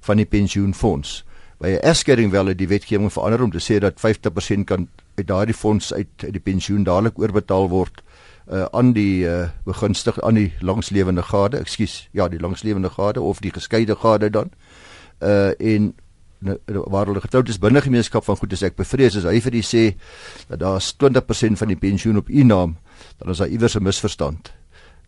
van 0.00 0.16
die 0.16 0.26
pensioenfonds. 0.26 1.24
By 1.58 1.68
'n 1.68 1.80
egskeiding 1.80 2.30
wel 2.30 2.46
het 2.46 2.58
die 2.58 2.68
wetgewing 2.68 3.12
verander 3.12 3.42
om 3.42 3.50
te 3.50 3.64
sê 3.64 3.78
dat 3.78 4.00
50% 4.00 4.64
kan 4.66 4.88
uit 5.14 5.26
daardie 5.26 5.54
fonds 5.54 5.94
uit, 5.94 6.08
uit 6.24 6.32
die 6.32 6.40
pensioen 6.40 6.84
dadelik 6.84 7.18
oorbetaal 7.18 7.68
word 7.68 8.02
uh, 8.52 8.64
aan 8.72 8.92
die 8.92 9.24
uh, 9.24 9.48
begunstig 9.64 10.20
aan 10.20 10.34
die 10.34 10.52
langslewende 10.60 11.22
gade, 11.22 11.56
ekskuus, 11.56 12.08
ja, 12.12 12.28
die 12.28 12.40
langslewende 12.40 12.90
gade 12.90 13.20
of 13.20 13.40
die 13.40 13.52
geskeide 13.52 13.96
gade 13.96 14.30
dan. 14.30 14.50
Uh 15.22 15.50
en 15.58 15.94
waar 16.66 17.06
hulle 17.06 17.20
getroud 17.20 17.48
is 17.48 17.58
binne 17.58 17.80
gemeenskap 17.80 18.24
van 18.24 18.36
goed 18.36 18.52
as 18.52 18.62
ek 18.62 18.76
bevrees 18.76 19.16
as 19.16 19.24
hy 19.28 19.40
vir 19.40 19.56
die 19.56 19.64
sê 19.64 19.84
dat 20.48 20.60
daar's 20.60 20.92
20% 21.00 21.60
van 21.60 21.68
die 21.68 21.80
pensioen 21.80 22.20
op 22.20 22.28
u 22.28 22.44
naam, 22.44 22.76
dan 23.18 23.30
is 23.30 23.38
daar 23.38 23.48
iewers 23.48 23.76
'n 23.76 23.82
misverstand. 23.82 24.52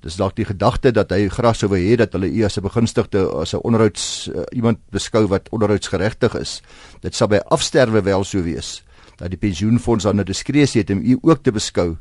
Dis 0.00 0.16
dalk 0.16 0.37
die 0.37 0.45
gedagte 0.45 0.93
dat 0.93 1.11
hy 1.11 1.28
graag 1.28 1.57
sou 1.57 1.71
wou 1.73 1.81
hê 1.81 1.97
dat 1.97 2.12
hulle 2.12 2.28
u 2.28 2.45
as 2.45 2.57
'n 2.57 2.62
begunstigde 2.62 3.26
as 3.43 3.55
'n 3.55 3.64
onderhouds 3.64 4.28
uh, 4.28 4.43
iemand 4.52 4.78
beskou 4.90 5.26
wat 5.26 5.49
onderhoudsgeregtig 5.50 6.35
is. 6.35 6.62
Dit 7.00 7.14
sal 7.14 7.28
by 7.28 7.40
afsterwe 7.49 8.02
wel 8.02 8.25
so 8.25 8.43
wees 8.43 8.85
dat 9.16 9.31
die 9.31 9.38
pensioenfonds 9.38 10.07
aan 10.07 10.21
'n 10.21 10.25
diskresie 10.25 10.81
het 10.81 10.90
om 10.90 11.00
u 11.00 11.19
ook 11.23 11.43
te 11.43 11.52
beskou 11.52 11.97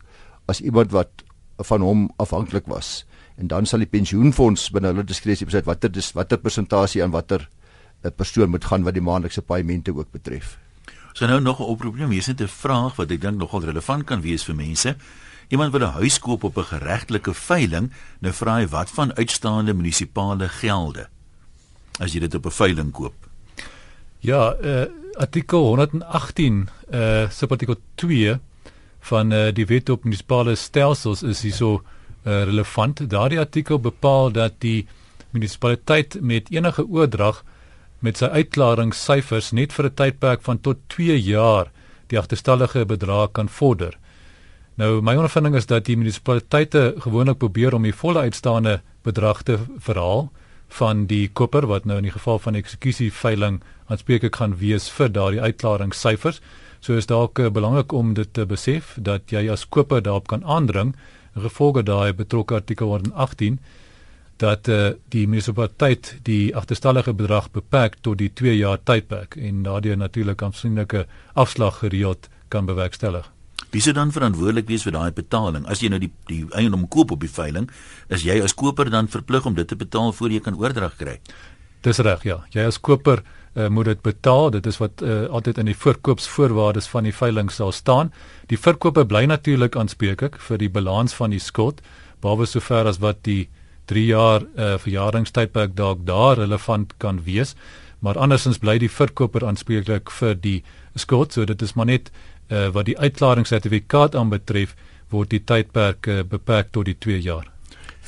as 0.45 0.61
iemand 0.61 0.91
wat 0.91 1.09
van 1.57 1.81
hom 1.81 2.11
afhanklik 2.17 2.67
was. 2.67 3.05
En 3.37 3.47
dan 3.47 3.65
sal 3.65 3.79
die 3.79 3.87
pensioenfonds 3.87 4.69
binne 4.71 4.87
hulle 4.87 5.03
diskresie 5.03 5.45
besluit 5.45 5.65
watter 5.65 5.91
watter 6.13 6.37
persentasie 6.37 7.03
aan 7.03 7.11
watter 7.11 7.39
'n 7.39 7.64
persoon 8.15 8.49
moet 8.49 8.65
gaan 8.65 8.83
wat 8.83 8.93
die 8.93 9.01
maandelikse 9.01 9.41
paemente 9.41 9.95
ook 9.95 10.11
betref. 10.11 10.57
So 11.13 11.25
nou 11.25 11.41
nog 11.41 11.59
'n 11.59 11.63
oproep, 11.63 11.95
hier 11.95 12.17
is 12.17 12.27
net 12.27 12.41
'n 12.41 12.47
vraag 12.47 12.95
wat 12.95 13.11
ek 13.11 13.21
dink 13.21 13.37
nogal 13.37 13.63
relevant 13.63 14.03
kan 14.03 14.21
wees 14.21 14.43
vir 14.43 14.55
mense. 14.55 14.95
Iemand 15.47 15.71
wil 15.71 15.81
'n 15.81 15.93
huis 16.01 16.19
koop 16.19 16.43
op 16.43 16.57
'n 16.57 16.63
geregtelike 16.63 17.33
veiling, 17.33 17.91
nou 18.19 18.33
vra 18.33 18.55
hy 18.55 18.67
wat 18.67 18.89
van 18.89 19.15
uitstaande 19.15 19.73
munisipale 19.73 20.49
gelde 20.49 21.07
as 21.99 22.13
jy 22.13 22.19
dit 22.19 22.35
op 22.35 22.45
'n 22.45 22.51
veiling 22.51 22.91
koop. 22.91 23.15
Ja, 24.19 24.55
uh, 24.61 24.85
artikel 25.13 25.65
118 25.65 26.69
uh 26.91 27.23
eh, 27.23 27.29
subartikel 27.29 27.75
2 27.95 28.39
van 28.99 29.31
uh, 29.31 29.53
die 29.53 29.65
wet 29.65 29.89
op 29.89 30.03
munisipale 30.03 30.55
stelsels 30.55 31.23
is 31.23 31.41
hierso 31.41 31.83
uh, 32.23 32.43
relevant. 32.43 33.09
Daardie 33.09 33.39
artikel 33.39 33.79
bepaal 33.79 34.31
dat 34.31 34.53
die 34.59 34.87
munisipaliteit 35.29 36.17
met 36.21 36.51
enige 36.51 36.87
oordrag 36.87 37.43
met 38.05 38.21
sy 38.21 38.29
uitklaringssyfers 38.29 39.51
net 39.57 39.73
vir 39.73 39.85
'n 39.89 39.95
tydperk 40.01 40.41
van 40.45 40.61
tot 40.61 40.77
2 40.93 41.17
jaar 41.21 41.71
die 42.07 42.19
agterstallige 42.19 42.85
bedrag 42.85 43.31
kan 43.31 43.49
vorder. 43.49 43.97
Nou 44.75 45.01
my 45.01 45.15
ondervinding 45.15 45.55
is 45.55 45.65
dat 45.65 45.85
die 45.85 45.97
munisipaliteite 45.97 46.95
gewoonlik 46.99 47.37
probeer 47.37 47.73
om 47.73 47.83
die 47.83 47.95
volle 47.95 48.25
uitstaande 48.27 48.81
bedrag 49.03 49.43
te 49.43 49.57
verhaal 49.79 50.29
van 50.67 51.05
die 51.05 51.29
koper 51.29 51.67
wat 51.67 51.85
nou 51.85 51.97
in 51.97 52.09
die 52.09 52.11
geval 52.11 52.39
van 52.39 52.55
eksekusie 52.55 53.11
veiling 53.13 53.61
aanspreeklik 53.87 54.35
gaan 54.35 54.57
wees 54.59 54.89
vir 54.89 55.09
daardie 55.09 55.41
uitklaringssyfers. 55.41 56.41
So 56.81 56.93
is 56.93 57.07
dalk 57.09 57.39
uh, 57.39 57.49
belangrik 57.49 57.91
om 57.91 58.13
dit 58.13 58.33
te 58.33 58.45
besef 58.45 58.97
dat 58.99 59.31
jy 59.31 59.47
as 59.51 59.65
koper 59.65 60.01
daarop 60.01 60.27
kan 60.27 60.43
aandring 60.43 60.95
gevolge 61.35 61.83
daai 61.83 62.13
betrokke 62.13 62.55
artikel 62.55 62.87
118 62.87 63.59
dat 64.41 64.67
uh, 64.67 64.89
die 65.13 65.27
munisipaliteit 65.27 66.15
die 66.27 66.55
agterstallige 66.55 67.13
bedrag 67.13 67.51
beperk 67.51 68.01
tot 68.01 68.19
die 68.19 68.31
2 68.33 68.57
jaar 68.57 68.81
tydperk 68.83 69.37
en 69.39 69.63
daardie 69.63 69.95
natuurlik 69.95 70.43
aansienlike 70.43 71.05
afslag 71.33 71.79
gereeld 71.83 72.29
kan 72.49 72.65
bewerkstellig. 72.65 73.31
Wie 73.71 73.81
sou 73.81 73.93
dan 73.95 74.11
verantwoordelik 74.11 74.67
wees 74.67 74.83
vir 74.87 74.95
daai 74.95 75.11
betaling? 75.15 75.65
As 75.67 75.81
jy 75.83 75.89
nou 75.91 75.99
die 75.99 76.11
die 76.29 76.43
eiendom 76.55 76.87
koop 76.91 77.11
op 77.11 77.23
die 77.23 77.31
veiling, 77.31 77.69
is 78.07 78.23
jy 78.27 78.37
as 78.43 78.55
koper 78.55 78.91
dan 78.91 79.07
verplig 79.11 79.45
om 79.45 79.55
dit 79.55 79.67
te 79.67 79.75
betaal 79.75 80.13
voor 80.13 80.31
jy 80.31 80.39
kan 80.43 80.55
oordrag 80.59 80.95
kry? 80.99 81.17
Dis 81.85 81.99
reg, 81.99 82.23
ja. 82.25 82.39
Jy 82.53 82.65
as 82.65 82.79
koper 82.81 83.21
uh, 83.21 83.67
moet 83.69 83.91
dit 83.91 84.01
betaal. 84.01 84.49
Dit 84.55 84.65
is 84.65 84.79
wat 84.81 85.03
uh, 85.03 85.25
altyd 85.29 85.59
in 85.61 85.69
die 85.69 85.77
verkoopsvoorwaardes 85.77 86.87
van 86.91 87.05
die 87.07 87.13
veiling 87.13 87.51
sal 87.53 87.71
staan. 87.75 88.11
Die 88.49 88.59
verkoper 88.59 89.05
bly 89.05 89.25
natuurlik 89.29 89.75
aanspreeklik 89.75 90.39
vir 90.47 90.61
die 90.61 90.71
balans 90.71 91.13
van 91.13 91.35
die 91.35 91.41
skuld, 91.43 91.83
behalwe 92.23 92.47
sover 92.49 92.89
as 92.89 93.01
wat 93.03 93.21
die 93.27 93.45
3 93.85 94.05
jaar 94.05 94.45
uh, 94.55 94.75
verjaringstydperk 94.81 95.75
dalk 95.77 96.05
daar 96.05 96.37
relevant 96.37 96.93
kan 96.97 97.21
wees, 97.25 97.55
maar 97.99 98.17
andersins 98.17 98.59
bly 98.61 98.77
die 98.81 98.91
verkoper 98.91 99.45
aanspreeklik 99.45 100.11
vir 100.19 100.35
die 100.35 100.59
skuld. 100.95 101.33
So 101.33 101.45
dit 101.45 101.61
is 101.61 101.75
maar 101.75 101.89
net 101.89 102.11
uh, 102.49 102.69
wat 102.73 102.85
die 102.89 102.97
uitklaringssertifikaat 102.97 104.15
aanbetref 104.15 104.75
word 105.13 105.33
die 105.33 105.43
tydperk 105.43 106.07
uh, 106.07 106.23
beperk 106.23 106.71
tot 106.71 106.89
die 106.89 106.97
2 106.99 107.21
jaar. 107.25 107.51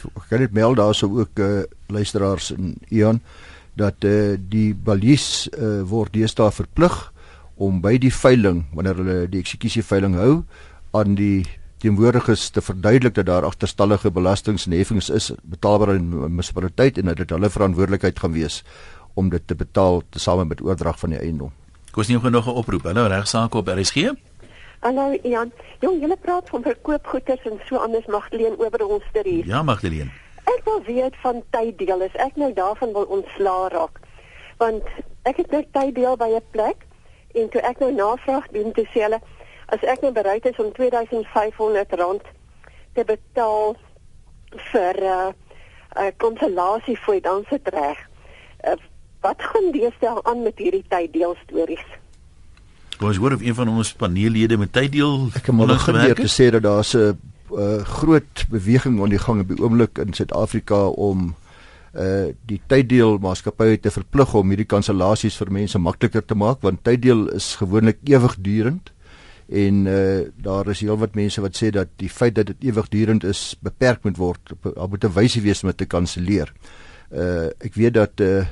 Ek 0.05 0.27
kan 0.29 0.43
dit 0.43 0.53
meld 0.53 0.77
daarso 0.77 1.09
ook 1.09 1.39
uh, 1.41 1.63
luisteraars 1.89 2.51
in 2.53 2.75
Ion 2.93 3.21
dat 3.77 4.05
eh 4.05 4.33
uh, 4.33 4.37
die 4.39 4.73
balies 4.73 5.49
eh 5.49 5.63
uh, 5.63 5.83
word 5.89 6.13
deesdae 6.13 6.51
verplig 6.51 6.95
om 7.57 7.81
by 7.81 7.97
die 7.97 8.13
veiling 8.13 8.65
wanneer 8.73 8.95
hulle 8.95 9.17
die 9.29 9.41
eksekusie 9.41 9.83
veiling 9.83 10.15
hou 10.15 10.43
aan 10.91 11.15
die 11.15 11.45
teenwoordiges 11.77 12.49
te 12.49 12.61
verduidelik 12.61 13.13
dat 13.15 13.25
daar 13.25 13.45
agterstallige 13.45 14.11
belastings 14.11 14.65
en 14.65 14.73
heffings 14.73 15.09
is 15.09 15.31
betaalbaar 15.43 15.95
in 15.95 16.09
munisipaliteit 16.09 16.97
en 16.97 17.05
dat 17.11 17.17
dit 17.17 17.29
hulle 17.29 17.49
verantwoordelikheid 17.49 18.19
gaan 18.19 18.33
wees 18.33 18.63
om 19.13 19.29
dit 19.29 19.47
te 19.47 19.55
betaal 19.55 20.01
tesame 20.09 20.45
met 20.45 20.61
oordrag 20.61 20.99
van 20.99 21.09
die 21.09 21.19
eiendom. 21.19 21.51
Koos 21.91 22.07
nie 22.07 22.19
genoeg 22.19 22.45
'n 22.45 22.57
oproep. 22.61 22.83
Hallo 22.83 23.07
regsaake 23.07 23.57
op 23.57 23.67
RSG. 23.67 24.13
Hallo 24.79 25.17
Ian. 25.23 25.51
Jong, 25.79 26.01
jy 26.01 26.15
praat 26.21 26.49
van 26.49 26.61
verkoopgoeders 26.61 27.45
en 27.49 27.59
so 27.65 27.75
anders 27.75 28.05
Magdalene 28.05 28.57
oor 28.57 28.87
ons 28.87 29.03
hier. 29.23 29.45
Ja, 29.45 29.63
Magdalene. 29.63 30.09
Ek 30.43 30.61
wil 30.63 30.81
weet 30.85 31.15
van 31.21 31.43
tyddeel 31.49 32.01
is 32.01 32.13
ek 32.13 32.35
nou 32.35 32.53
daarvan 32.53 32.93
wil 32.93 33.03
ontslaa 33.03 33.67
raak. 33.67 33.99
Want 34.57 34.83
ek 35.23 35.37
het 35.37 35.51
nou 35.51 35.63
tyddeel 35.71 36.17
by 36.17 36.29
'n 36.37 36.45
plek 36.51 36.85
en 37.33 37.49
toe 37.49 37.61
ek 37.61 37.79
nou 37.79 37.91
navraag 37.93 38.47
doen 38.51 38.71
te 38.71 38.85
sê 38.93 39.01
hulle 39.01 39.19
as 39.73 39.83
ek 39.83 40.01
nou 40.01 40.11
bereid 40.15 40.45
is 40.45 40.59
om 40.61 40.71
R2500 40.71 42.31
te 42.95 43.03
betaal 43.05 43.75
vir 44.71 44.95
'n 45.01 45.03
uh, 45.03 45.31
'n 46.07 46.13
konsultasie 46.17 46.97
vir 47.05 47.21
dan 47.21 47.45
se 47.49 47.59
reg. 47.63 47.97
Uh, 48.63 48.75
wat 49.21 49.41
gaan 49.41 49.71
deesdae 49.71 50.23
aan 50.23 50.43
met 50.43 50.57
hierdie 50.57 50.85
tyddeel 50.87 51.35
stories? 51.45 51.87
Ons 53.01 53.17
hoor 53.17 53.33
of 53.33 53.41
een 53.41 53.55
van 53.55 53.69
ons 53.69 53.93
paneellede 53.93 54.57
met 54.57 54.71
tyddeel 54.73 55.29
ek 55.35 55.45
het 55.45 55.55
maar 55.55 55.67
begin 55.67 56.15
te 56.15 56.31
sê 56.31 56.49
dat 56.51 56.63
daar 56.63 56.85
'n 56.93 57.17
uh, 57.51 57.83
groot 57.83 58.45
beweging 58.49 59.01
aan 59.01 59.09
die 59.09 59.23
gang 59.25 59.41
op 59.41 59.47
die 59.47 59.63
oomblik 59.63 59.97
in 59.97 60.13
Suid-Afrika 60.13 60.87
om 60.87 61.35
uh 61.95 62.29
die 62.45 62.61
tyddeel 62.67 63.17
maatskappye 63.17 63.79
te 63.79 63.91
verplig 63.91 64.33
om 64.33 64.49
hierdie 64.49 64.69
kansellasies 64.69 65.37
vir 65.37 65.51
mense 65.51 65.79
makliker 65.79 66.25
te 66.25 66.35
maak 66.35 66.61
want 66.61 66.83
tyddeel 66.83 67.27
is 67.33 67.55
gewoonlik 67.55 67.97
ewigdurend 68.03 68.91
en 69.49 69.85
uh 69.87 70.27
daar 70.35 70.67
is 70.67 70.81
heelwat 70.83 71.15
mense 71.15 71.41
wat 71.41 71.55
sê 71.55 71.69
dat 71.71 71.87
die 71.95 72.09
feit 72.09 72.35
dat 72.35 72.47
dit 72.47 72.69
ewigdurend 72.69 73.23
is 73.23 73.55
beperk 73.63 74.03
moet 74.03 74.17
word 74.17 74.53
daar 74.63 74.89
moet 74.89 75.03
'n 75.03 75.13
wysie 75.13 75.41
wees 75.41 75.63
om 75.63 75.69
dit 75.69 75.77
te 75.77 75.85
kanselleer. 75.85 76.53
Uh 77.11 77.47
ek 77.59 77.73
weet 77.73 77.93
dat 77.93 78.19
uh 78.19 78.45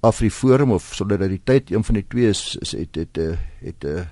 Afriforum 0.00 0.72
of 0.72 0.94
Solidariteit 0.94 1.70
een 1.70 1.84
van 1.84 1.94
die 1.94 2.04
twee 2.08 2.28
is, 2.28 2.56
is 2.60 2.72
het 2.72 2.94
het 2.94 3.16
het, 3.16 3.16
het, 3.16 3.38
het 3.60 3.84
uh 3.84 4.04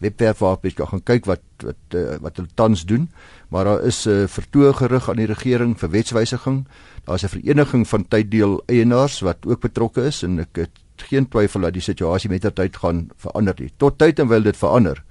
webwerf 0.00 0.40
waarop 0.40 0.64
jy 0.64 0.72
kan 0.78 1.02
kyk 1.04 1.28
wat 1.28 1.44
wat 1.60 1.96
uh, 1.96 2.16
wat 2.24 2.40
hulle 2.40 2.54
tans 2.56 2.84
doen. 2.88 3.08
Maar 3.52 3.64
daar 3.64 3.84
is 3.84 4.06
'n 4.06 4.24
uh, 4.24 4.28
vertoog 4.28 4.76
gerig 4.76 5.08
aan 5.08 5.20
die 5.20 5.28
regering 5.28 5.78
vir 5.78 5.90
wetswysiging. 5.90 6.66
Daar's 7.04 7.24
'n 7.24 7.28
vereniging 7.36 7.88
van 7.88 8.08
tyddeel 8.08 8.62
eienaars 8.66 9.20
wat 9.20 9.46
ook 9.46 9.60
betrokke 9.60 10.02
is 10.02 10.22
en 10.22 10.38
ek 10.38 10.56
het 10.56 10.70
geen 11.02 11.28
twyfel 11.28 11.60
dat 11.60 11.72
die 11.72 11.82
situasie 11.82 12.30
met 12.30 12.46
tyd 12.54 12.76
gaan 12.76 13.10
verander 13.16 13.54
nie. 13.58 13.72
Tot 13.76 13.98
tyd 13.98 14.18
en 14.18 14.28
wil 14.28 14.42
dit 14.42 14.56
verander. 14.56 15.02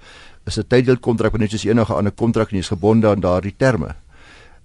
Is 0.46 0.58
'n 0.58 0.66
tyddeel 0.68 0.98
kontrak 0.98 1.38
net 1.38 1.50
soos 1.50 1.64
enige 1.64 1.94
ander 1.94 2.12
kontrak 2.12 2.52
nie 2.52 2.60
is 2.60 2.68
gebonde 2.68 3.08
aan 3.08 3.20
daardie 3.20 3.54
terme. 3.56 3.94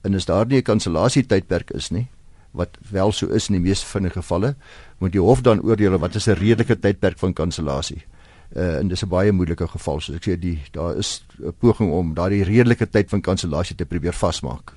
En 0.03 0.15
as 0.15 0.25
daar 0.25 0.45
nie 0.45 0.57
'n 0.57 0.63
kansellasie 0.63 1.25
tydperk 1.25 1.71
is 1.71 1.89
nie 1.91 2.07
wat 2.51 2.77
wel 2.91 3.11
so 3.11 3.27
is 3.27 3.49
in 3.49 3.53
die 3.53 3.67
meeste 3.67 3.85
van 3.85 4.01
die 4.01 4.11
gevalle, 4.11 4.55
moet 4.97 5.11
die 5.11 5.21
hof 5.21 5.41
dan 5.41 5.61
oordeel 5.61 5.97
wat 5.99 6.15
is 6.15 6.27
'n 6.27 6.39
redelike 6.39 6.79
tydperk 6.79 7.17
van 7.19 7.33
kansellasie 7.33 8.03
uh, 8.55 8.77
en 8.79 8.87
dis 8.87 9.03
'n 9.03 9.09
baie 9.09 9.31
moeilike 9.31 9.67
geval 9.67 9.99
soos 9.99 10.15
ek 10.15 10.27
sê 10.27 10.39
die 10.39 10.59
daar 10.71 10.97
is 10.97 11.25
'n 11.39 11.53
poging 11.59 11.91
om 11.91 12.13
daardie 12.13 12.43
redelike 12.43 12.89
tyd 12.89 13.09
van 13.09 13.21
kansellasie 13.21 13.75
te 13.75 13.85
probeer 13.85 14.13
vasmaak. 14.13 14.73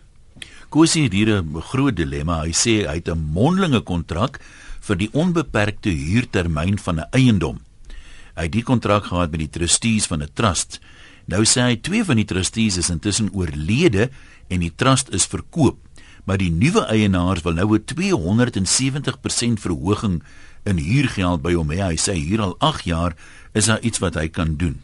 Kosie 0.69 1.05
het 1.07 1.13
hier 1.13 1.41
'n 1.41 1.61
groot 1.61 1.97
dilemma. 1.97 2.43
Hy 2.45 2.53
sê 2.53 2.87
hy 2.87 2.97
het 3.01 3.09
'n 3.09 3.31
mondelinge 3.33 3.81
kontrak 3.81 4.39
vir 4.81 4.97
die 4.97 5.09
onbeperkte 5.13 5.91
huurtermyn 5.91 6.79
van 6.79 7.01
'n 7.01 7.09
eiendom. 7.11 7.59
Hy 8.37 8.43
het 8.43 8.53
die 8.53 8.63
kontrak 8.63 9.05
gehad 9.05 9.31
met 9.31 9.41
die 9.41 9.51
trustees 9.51 10.07
van 10.07 10.23
'n 10.23 10.29
trust. 10.35 10.81
Nou 11.27 11.45
sê 11.45 11.61
hy 11.61 11.77
twee 11.77 12.05
van 12.05 12.17
die 12.17 12.25
trustees 12.25 12.77
is 12.77 12.91
intussen 12.91 13.31
oorlede 13.33 14.11
en 14.49 14.61
die 14.61 14.73
trust 14.77 15.09
is 15.13 15.27
verkoop, 15.27 15.77
maar 16.25 16.39
die 16.39 16.51
nuwe 16.51 16.87
eienaars 16.87 17.43
wil 17.43 17.53
nou 17.53 17.75
'n 17.75 17.85
270% 17.85 19.61
verhoging 19.61 20.23
in 20.65 20.79
huurgeld 20.79 21.43
by 21.43 21.53
hom 21.55 21.71
hê. 21.71 21.83
Hy 21.83 21.97
sê 21.97 22.13
hier 22.13 22.41
al 22.41 22.57
8 22.59 22.85
jaar 22.85 23.17
is 23.53 23.67
daar 23.67 23.81
iets 23.81 23.99
wat 23.99 24.15
hy 24.15 24.29
kan 24.29 24.57
doen? 24.57 24.81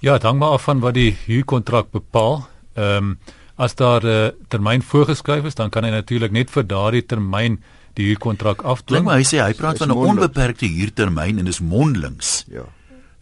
Ja, 0.00 0.18
hang 0.18 0.38
maar 0.38 0.48
af 0.56 0.62
van 0.62 0.80
wat 0.80 0.94
die 0.94 1.16
huurkontrak 1.26 1.90
bepaal. 1.90 2.48
Ehm 2.74 2.96
um, 2.96 3.18
as 3.60 3.74
daar 3.76 4.02
'n 4.02 4.06
uh, 4.06 4.28
termyn 4.48 4.82
voorgeskryf 4.82 5.44
is, 5.44 5.54
dan 5.54 5.70
kan 5.70 5.84
hy 5.84 5.90
natuurlik 5.90 6.32
net 6.32 6.50
vir 6.50 6.64
daardie 6.66 7.06
termyn 7.06 7.60
die 7.94 8.06
huurkontrak 8.06 8.62
afdwing. 8.62 9.04
my 9.04 9.18
hy 9.20 9.26
sê 9.26 9.42
hy 9.42 9.52
praat 9.52 9.78
Dis 9.78 9.86
van 9.86 9.92
'n 9.96 10.08
onbeperkte 10.10 10.66
huurtermyn 10.66 11.38
en 11.38 11.44
dis 11.44 11.60
mondelings. 11.60 12.44
Ja. 12.48 12.64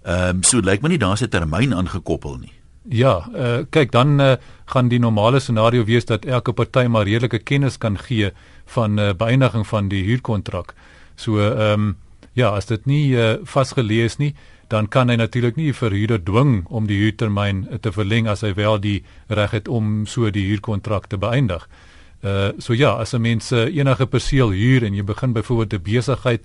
Ehm 0.05 0.37
um, 0.37 0.43
so 0.43 0.61
lyk 0.61 0.83
my 0.83 0.89
nie 0.89 0.99
daar's 0.99 1.23
'n 1.23 1.29
termyn 1.29 1.75
aangekoppel 1.75 2.39
nie. 2.39 2.53
Ja, 2.89 3.29
uh, 3.35 3.65
kyk 3.71 3.91
dan 3.93 4.21
uh, 4.21 4.37
gaan 4.65 4.89
die 4.89 4.99
normale 4.99 5.41
scenario 5.41 5.85
wees 5.85 6.05
dat 6.05 6.25
elke 6.25 6.53
party 6.53 6.87
maar 6.87 7.05
redelike 7.05 7.39
kennis 7.39 7.79
kan 7.79 7.99
gee 7.99 8.31
van 8.67 8.99
uh, 8.99 9.13
beëindiging 9.13 9.67
van 9.67 9.89
die 9.89 10.05
huurkontrak. 10.05 10.75
So 11.17 11.39
ehm 11.39 11.73
um, 11.73 11.97
ja, 12.33 12.55
as 12.55 12.67
dit 12.67 12.87
nie 12.87 13.17
uh, 13.17 13.37
vasgelees 13.43 14.13
is 14.13 14.17
nie, 14.19 14.35
dan 14.69 14.89
kan 14.89 15.09
hy 15.09 15.17
natuurlik 15.17 15.57
nie 15.57 15.73
vir 15.73 15.95
huurder 15.97 16.21
dwing 16.25 16.67
om 16.69 16.87
die 16.87 16.99
huurtermyn 17.01 17.67
te 17.81 17.93
verleng 17.93 18.29
as 18.29 18.45
hy 18.45 18.53
wel 18.55 18.79
die 18.79 19.03
reg 19.29 19.51
het 19.57 19.69
om 19.69 20.07
so 20.07 20.31
die 20.31 20.45
huurkontrak 20.51 21.09
te 21.09 21.17
beëindig. 21.17 21.69
Uh 22.23 22.51
so 22.59 22.75
ja, 22.75 22.97
as 22.99 23.15
'n 23.15 23.21
mens 23.21 23.53
uh, 23.53 23.65
enige 23.77 24.07
perseel 24.07 24.51
huur 24.51 24.85
en 24.85 24.95
jy 24.95 25.03
begin 25.03 25.33
byvoorbeeld 25.33 25.73
'n 25.73 25.83
besigheid 25.83 26.43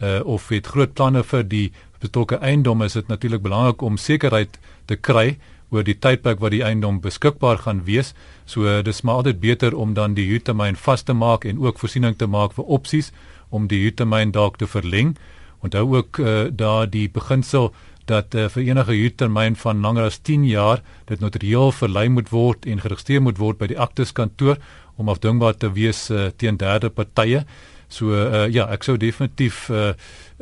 uh 0.00 0.20
of 0.24 0.48
het 0.48 0.66
groot 0.66 0.94
planne 0.94 1.22
vir 1.22 1.42
die 1.42 1.72
betrokke 2.00 2.36
eiendom, 2.36 2.82
is 2.82 2.92
dit 2.92 3.08
natuurlik 3.08 3.42
belangrik 3.42 3.82
om 3.82 3.96
sekerheid 3.96 4.58
te 4.86 4.96
kry 4.96 5.38
oor 5.70 5.82
die 5.82 5.98
tydperk 5.98 6.40
wat 6.40 6.50
die 6.54 6.62
eiendom 6.62 7.00
beskikbaar 7.00 7.58
gaan 7.58 7.84
wees. 7.84 8.14
So 8.46 8.64
uh, 8.64 8.82
dis 8.82 9.02
maar 9.02 9.14
altyd 9.14 9.40
beter 9.40 9.76
om 9.76 9.94
dan 9.94 10.14
die 10.14 10.28
huurtermyn 10.30 10.76
vas 10.76 11.02
te 11.02 11.12
maak 11.12 11.44
en 11.44 11.58
ook 11.58 11.78
voorsiening 11.78 12.16
te 12.16 12.26
maak 12.26 12.52
vir 12.52 12.64
opsies 12.64 13.12
om 13.48 13.66
die 13.66 13.82
huurtermyn 13.82 14.32
dalk 14.32 14.56
te 14.56 14.66
verleng. 14.66 15.16
Onthou 15.62 15.96
ook 15.96 16.18
uh, 16.18 16.46
daar 16.50 16.90
die 16.90 17.08
beginsel 17.08 17.72
dat 18.06 18.34
uh, 18.34 18.48
vir 18.48 18.62
enige 18.62 18.92
huurtermyn 18.92 19.56
van 19.56 19.80
langer 19.80 20.04
as 20.04 20.18
10 20.18 20.44
jaar 20.46 20.82
dit 21.06 21.20
notarieel 21.20 21.72
verlei 21.72 22.08
moet 22.08 22.28
word 22.30 22.66
en 22.66 22.80
geregistreer 22.80 23.22
moet 23.22 23.38
word 23.38 23.58
by 23.58 23.66
die 23.66 23.78
aktes 23.78 24.12
kantoor 24.12 24.56
om 24.96 25.08
afdwingbaar 25.08 25.56
te 25.56 25.72
wees 25.72 26.10
uh, 26.10 26.28
teen 26.36 26.56
derde 26.56 26.90
partye. 26.90 27.44
So 27.88 28.10
uh, 28.10 28.46
ja, 28.50 28.66
ek 28.74 28.82
sou 28.82 28.96
definitief 28.98 29.68
uh, 29.70 29.92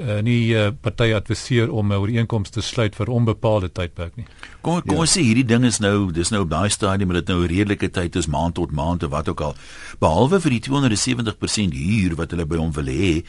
uh, 0.00 0.20
nie 0.24 0.54
uh, 0.56 0.70
partye 0.80 1.14
adviseer 1.16 1.68
om 1.72 1.92
'n 1.92 1.98
ooreenkoms 2.00 2.50
te 2.50 2.62
sluit 2.62 2.94
vir 2.96 3.08
onbepaalde 3.12 3.68
tydperk 3.68 4.16
nie. 4.16 4.24
Kom 4.62 4.80
kom 4.82 4.94
Ja. 4.94 5.00
ons 5.00 5.16
sê 5.16 5.20
hierdie 5.20 5.44
ding 5.44 5.64
is 5.64 5.78
nou 5.78 6.10
dis 6.12 6.30
nou 6.30 6.42
op 6.42 6.50
daai 6.50 6.70
stadium 6.70 7.08
maar 7.08 7.20
dit 7.20 7.28
nou 7.28 7.42
'n 7.44 7.48
redelike 7.48 7.90
tyd 7.90 8.16
is 8.16 8.26
maand 8.26 8.54
tot 8.54 8.72
maand 8.72 9.02
of 9.02 9.10
wat 9.10 9.28
ook 9.28 9.40
al. 9.40 9.54
Behalwe 10.00 10.40
vir 10.40 10.50
die 10.50 10.60
270% 10.60 11.74
huur 11.74 12.14
wat 12.16 12.30
hulle 12.30 12.46
by 12.46 12.56
hom 12.56 12.72
wil 12.72 12.86
hê. 12.86 13.22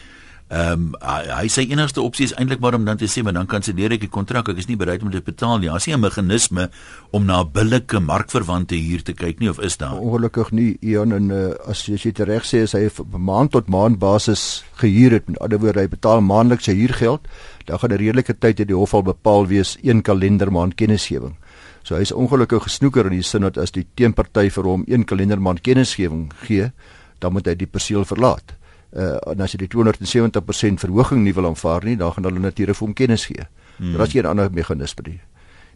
Ehm 0.46 0.72
um, 0.72 0.90
hy, 1.02 1.22
hy 1.26 1.48
sê 1.50 1.64
enigste 1.74 2.04
opsie 2.06 2.28
is 2.28 2.34
eintlik 2.38 2.60
maar 2.62 2.76
om 2.78 2.84
dan 2.86 3.00
te 3.02 3.08
sê 3.10 3.24
maar 3.26 3.34
dan 3.34 3.48
kanselleer 3.50 3.96
ek 3.96 4.04
die 4.04 4.12
kontrak. 4.14 4.52
Ek 4.52 4.60
is 4.62 4.68
nie 4.70 4.78
bereid 4.78 5.02
om 5.02 5.10
dit 5.10 5.26
betaal 5.26 5.58
nie. 5.58 5.72
Daar's 5.72 5.88
nie 5.88 5.96
'n 5.96 6.00
meganisme 6.04 6.70
om 7.10 7.26
na 7.26 7.44
billike 7.44 8.00
markverwante 8.00 8.78
huur 8.78 9.02
te 9.02 9.14
kyk 9.14 9.40
nie 9.40 9.50
of 9.50 9.60
is 9.60 9.78
daar? 9.78 9.98
Ongelukkig 9.98 10.52
nie 10.52 10.78
Ian 10.82 11.14
en 11.14 11.32
uh, 11.32 11.56
as 11.66 11.86
jy, 11.88 11.96
as 11.96 12.04
jy 12.04 12.14
reg 12.30 12.46
sê 12.46 12.62
as 12.62 12.74
hy 12.74 12.86
op 12.86 13.18
maand 13.18 13.52
tot 13.52 13.68
maand 13.68 13.98
basis 13.98 14.64
gehuur 14.78 15.12
het, 15.12 15.28
met 15.28 15.40
ander 15.40 15.60
woorde 15.60 15.82
hy 15.82 15.88
betaal 15.88 16.22
maandeliks 16.22 16.66
sy 16.66 16.76
huurgeld, 16.78 17.26
dan 17.66 17.80
gaan 17.80 17.92
'n 17.92 17.98
redelike 17.98 18.38
tyd 18.38 18.60
uit 18.60 18.68
die 18.68 18.78
hof 18.78 18.94
al 18.94 19.02
bepaal 19.04 19.48
wees 19.48 19.78
een 19.82 20.02
kalendermaand 20.02 20.76
kennisgewing. 20.76 21.36
So 21.84 21.96
hy's 21.96 22.12
ongelukkig 22.12 22.64
gesnoeker 22.64 23.06
in 23.06 23.18
die 23.18 23.24
sin 23.24 23.42
dat 23.42 23.58
as 23.58 23.72
die 23.72 23.88
teenparty 23.96 24.50
vir 24.50 24.64
hom 24.64 24.84
een 24.88 25.06
kalendermaand 25.06 25.62
kennisgewing 25.62 26.32
gee, 26.46 26.72
dan 27.20 27.34
moet 27.34 27.48
hy 27.48 27.56
die 27.56 27.68
perseel 27.68 28.06
verlaat. 28.06 28.54
Uh 28.96 29.20
en 29.34 29.42
as 29.42 29.52
jy 29.52 29.68
die 29.68 29.72
270% 29.76 30.80
verhoging 30.80 31.24
nie 31.24 31.34
wil 31.34 31.46
aanvaar 31.46 31.84
nie, 31.84 31.98
dan 32.00 32.14
gaan 32.16 32.24
hulle 32.24 32.40
natuurlik 32.40 32.78
vir 32.78 32.88
hom 32.88 32.94
kennis 32.94 33.26
gee. 33.26 33.48
Hmm. 33.78 33.94
Daar 33.94 34.08
is 34.08 34.14
geen 34.14 34.26
ander 34.26 34.52
meganisme 34.52 35.04
nie. 35.08 35.20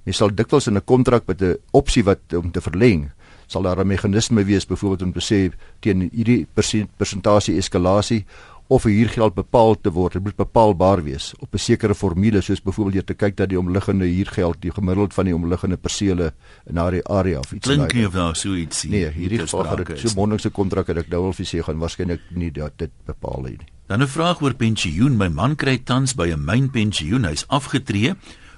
Jy 0.05 0.13
sal 0.15 0.31
dikwels 0.31 0.67
in 0.67 0.77
'n 0.77 0.85
kontrak 0.85 1.27
met 1.27 1.41
'n 1.41 1.57
opsie 1.71 2.03
wat 2.03 2.33
om 2.33 2.51
te 2.51 2.61
verleng, 2.61 3.11
sal 3.47 3.61
daar 3.61 3.79
'n 3.79 3.87
meganisme 3.87 4.43
wees 4.43 4.65
byvoorbeeld 4.65 5.01
om 5.01 5.13
te 5.13 5.19
sê 5.19 5.53
teen 5.79 6.09
hierdie 6.13 6.47
persent- 6.53 6.89
persentasie 6.97 7.57
eskalasie 7.57 8.25
of 8.69 8.85
'n 8.85 8.89
huurgeld 8.93 9.33
bepaal 9.33 9.75
te 9.81 9.89
word, 9.91 10.13
dit 10.13 10.23
moet 10.23 10.35
bepaalbaar 10.35 11.03
wees 11.03 11.33
op 11.39 11.53
'n 11.53 11.57
sekere 11.57 11.95
formule 11.95 12.41
soos 12.41 12.61
byvoorbeeld 12.61 12.93
deur 12.93 13.03
te 13.05 13.13
kyk 13.13 13.35
dat 13.35 13.49
die 13.49 13.57
omliggende 13.59 14.05
huurgeld 14.05 14.61
die 14.61 14.71
gemiddeld 14.71 15.13
van 15.13 15.25
die 15.25 15.33
omliggende 15.35 15.77
persele 15.77 16.33
in 16.67 16.75
daardie 16.75 17.03
area 17.07 17.39
of 17.39 17.51
iets 17.51 17.67
in 17.67 17.73
Klink 17.73 17.79
daai- 17.89 17.93
nie 17.97 18.07
of 18.07 18.13
daar 18.13 18.35
so 18.35 18.53
iets 18.53 18.83
Nee, 18.83 19.09
hierdie 19.09 19.39
geval 19.39 19.63
gaan 19.63 19.83
dit 19.83 19.99
so 19.99 20.09
mondelingse 20.15 20.49
kontrak 20.49 20.87
het 20.87 20.97
ek 20.97 21.09
nou 21.09 21.21
wil 21.21 21.33
vir 21.33 21.45
sê 21.45 21.63
gaan 21.63 21.79
waarskynlik 21.79 22.21
nie 22.29 22.51
dat 22.51 22.71
dit 22.77 22.91
bepaal 23.05 23.41
nie. 23.41 23.57
Dan 23.87 24.01
'n 24.03 24.07
vraag 24.07 24.41
oor 24.41 24.53
pensioen. 24.53 25.17
My 25.17 25.27
man 25.29 25.55
kry 25.55 25.77
tans 25.83 26.13
by 26.15 26.29
'n 26.31 26.45
mynpensioen. 26.45 27.25
Hy's 27.25 27.45
afgetree. 27.47 28.13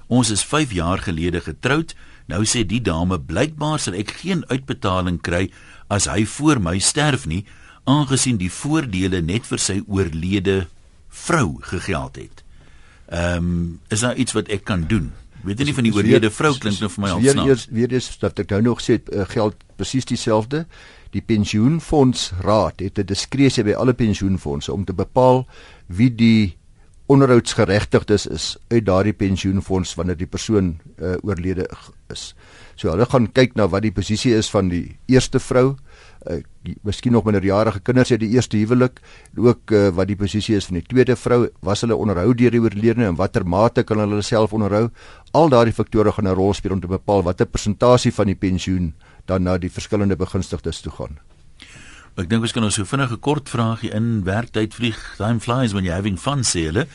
Ons 0.08 0.30
is 0.30 0.44
5 0.44 0.72
jaar 0.72 0.98
gelede 0.98 1.40
getroud. 1.40 1.94
Nou 2.28 2.44
sê 2.44 2.66
die 2.66 2.80
dame 2.82 3.18
blykbaar 3.18 3.78
sal 3.78 3.94
ek 3.94 4.10
geen 4.10 4.44
uitbetaling 4.48 5.20
kry 5.20 5.50
as 5.88 6.04
hy 6.06 6.24
voor 6.26 6.60
my 6.60 6.78
sterf 6.78 7.26
nie, 7.26 7.44
aangesien 7.84 8.38
die 8.38 8.50
voordele 8.52 9.22
net 9.22 9.46
vir 9.48 9.58
sy 9.58 9.80
oorlede 9.86 10.66
vrou 11.12 11.58
gegeld 11.60 12.16
het. 12.16 12.44
Ehm, 13.12 13.36
um, 13.36 13.80
is 13.88 14.00
daar 14.00 14.16
iets 14.16 14.32
wat 14.32 14.48
ek 14.48 14.64
kan 14.64 14.86
doen? 14.88 15.12
Weet 15.42 15.58
jy 15.58 15.64
nie 15.64 15.74
van 15.74 15.84
die 15.84 15.92
oorlede 15.92 16.28
weer- 16.28 16.36
vrou 16.36 16.52
klink 16.58 16.80
nou 16.80 16.88
vir 16.90 17.02
my 17.02 17.10
al 17.10 17.20
weer 17.20 17.32
snaaks. 17.32 17.48
eers 17.48 17.66
weer 17.70 17.92
eens 17.92 18.18
dat 18.18 18.38
ek 18.38 18.50
nou 18.50 18.62
nog 18.62 18.80
sê 18.80 19.00
uh, 19.12 19.24
geld 19.26 19.54
presies 19.76 20.04
dieselfde. 20.04 20.66
Die 21.10 21.20
pensioenfondsraad 21.20 22.80
het 22.80 22.98
'n 22.98 23.06
diskresie 23.06 23.64
by 23.64 23.72
alle 23.72 23.92
pensioenfondse 23.92 24.72
om 24.72 24.84
te 24.84 24.94
bepaal 24.94 25.46
wie 25.86 26.14
die 26.14 26.56
onderhoudsgeregtigdes 27.06 28.26
is 28.26 28.56
uit 28.68 28.86
daardie 28.86 29.12
pensioenfonds 29.12 29.94
wanneer 29.94 30.16
die 30.16 30.26
persoon 30.26 30.78
uh, 30.98 31.14
oorlede 31.22 31.68
is. 32.08 32.34
So 32.76 32.90
hulle 32.90 33.06
gaan 33.06 33.32
kyk 33.32 33.54
na 33.54 33.68
wat 33.68 33.82
die 33.82 33.92
posisie 33.92 34.34
is 34.34 34.50
van 34.50 34.68
die 34.68 34.96
eerste 35.06 35.40
vrou, 35.40 35.70
uh, 35.70 35.76
die- 36.62 36.76
miskien 36.82 37.12
nog 37.12 37.24
minderjarige 37.24 37.80
kinders 37.80 38.10
uit 38.10 38.20
die 38.20 38.30
eerste 38.36 38.56
huwelik, 38.56 39.00
en 39.36 39.42
ook 39.46 39.70
uh, 39.70 39.88
wat 39.88 40.06
die 40.06 40.16
posisie 40.16 40.56
is 40.56 40.66
van 40.66 40.74
die 40.78 40.86
tweede 40.86 41.16
vrou, 41.16 41.48
was 41.60 41.80
hulle 41.80 41.96
onderhou 41.96 42.34
deur 42.34 42.50
die 42.50 42.60
oorledene 42.60 43.06
en 43.06 43.16
watter 43.16 43.44
mate 43.44 43.82
kan 43.82 43.98
hulle 43.98 44.22
self 44.22 44.52
onderhou? 44.52 44.90
Al 45.32 45.48
daardie 45.48 45.72
faktore 45.74 46.12
gaan 46.12 46.28
'n 46.28 46.34
rol 46.34 46.54
speel 46.54 46.72
om 46.72 46.80
te 46.80 46.86
bepaal 46.86 47.22
watter 47.22 47.46
persentasie 47.46 48.12
van 48.12 48.26
die 48.26 48.34
pensioen 48.36 48.94
dan 49.26 49.42
na 49.42 49.58
die 49.58 49.70
verskillende 49.70 50.16
begunstigdes 50.16 50.80
toe 50.80 50.92
gaan. 50.92 51.18
Ek 52.16 52.28
dink 52.28 52.42
ons 52.42 52.52
kan 52.52 52.64
ons 52.64 52.74
so 52.74 52.84
vinnige 52.84 53.16
kort 53.16 53.48
vraagie 53.48 53.90
in 53.90 54.24
werktyd 54.24 54.74
vlieg. 54.74 55.14
Time 55.16 55.40
flies 55.40 55.72
when 55.72 55.84
you're 55.84 55.96
having 55.96 56.18
fun 56.18 56.42
sê 56.44 56.66
hulle. 56.68 56.86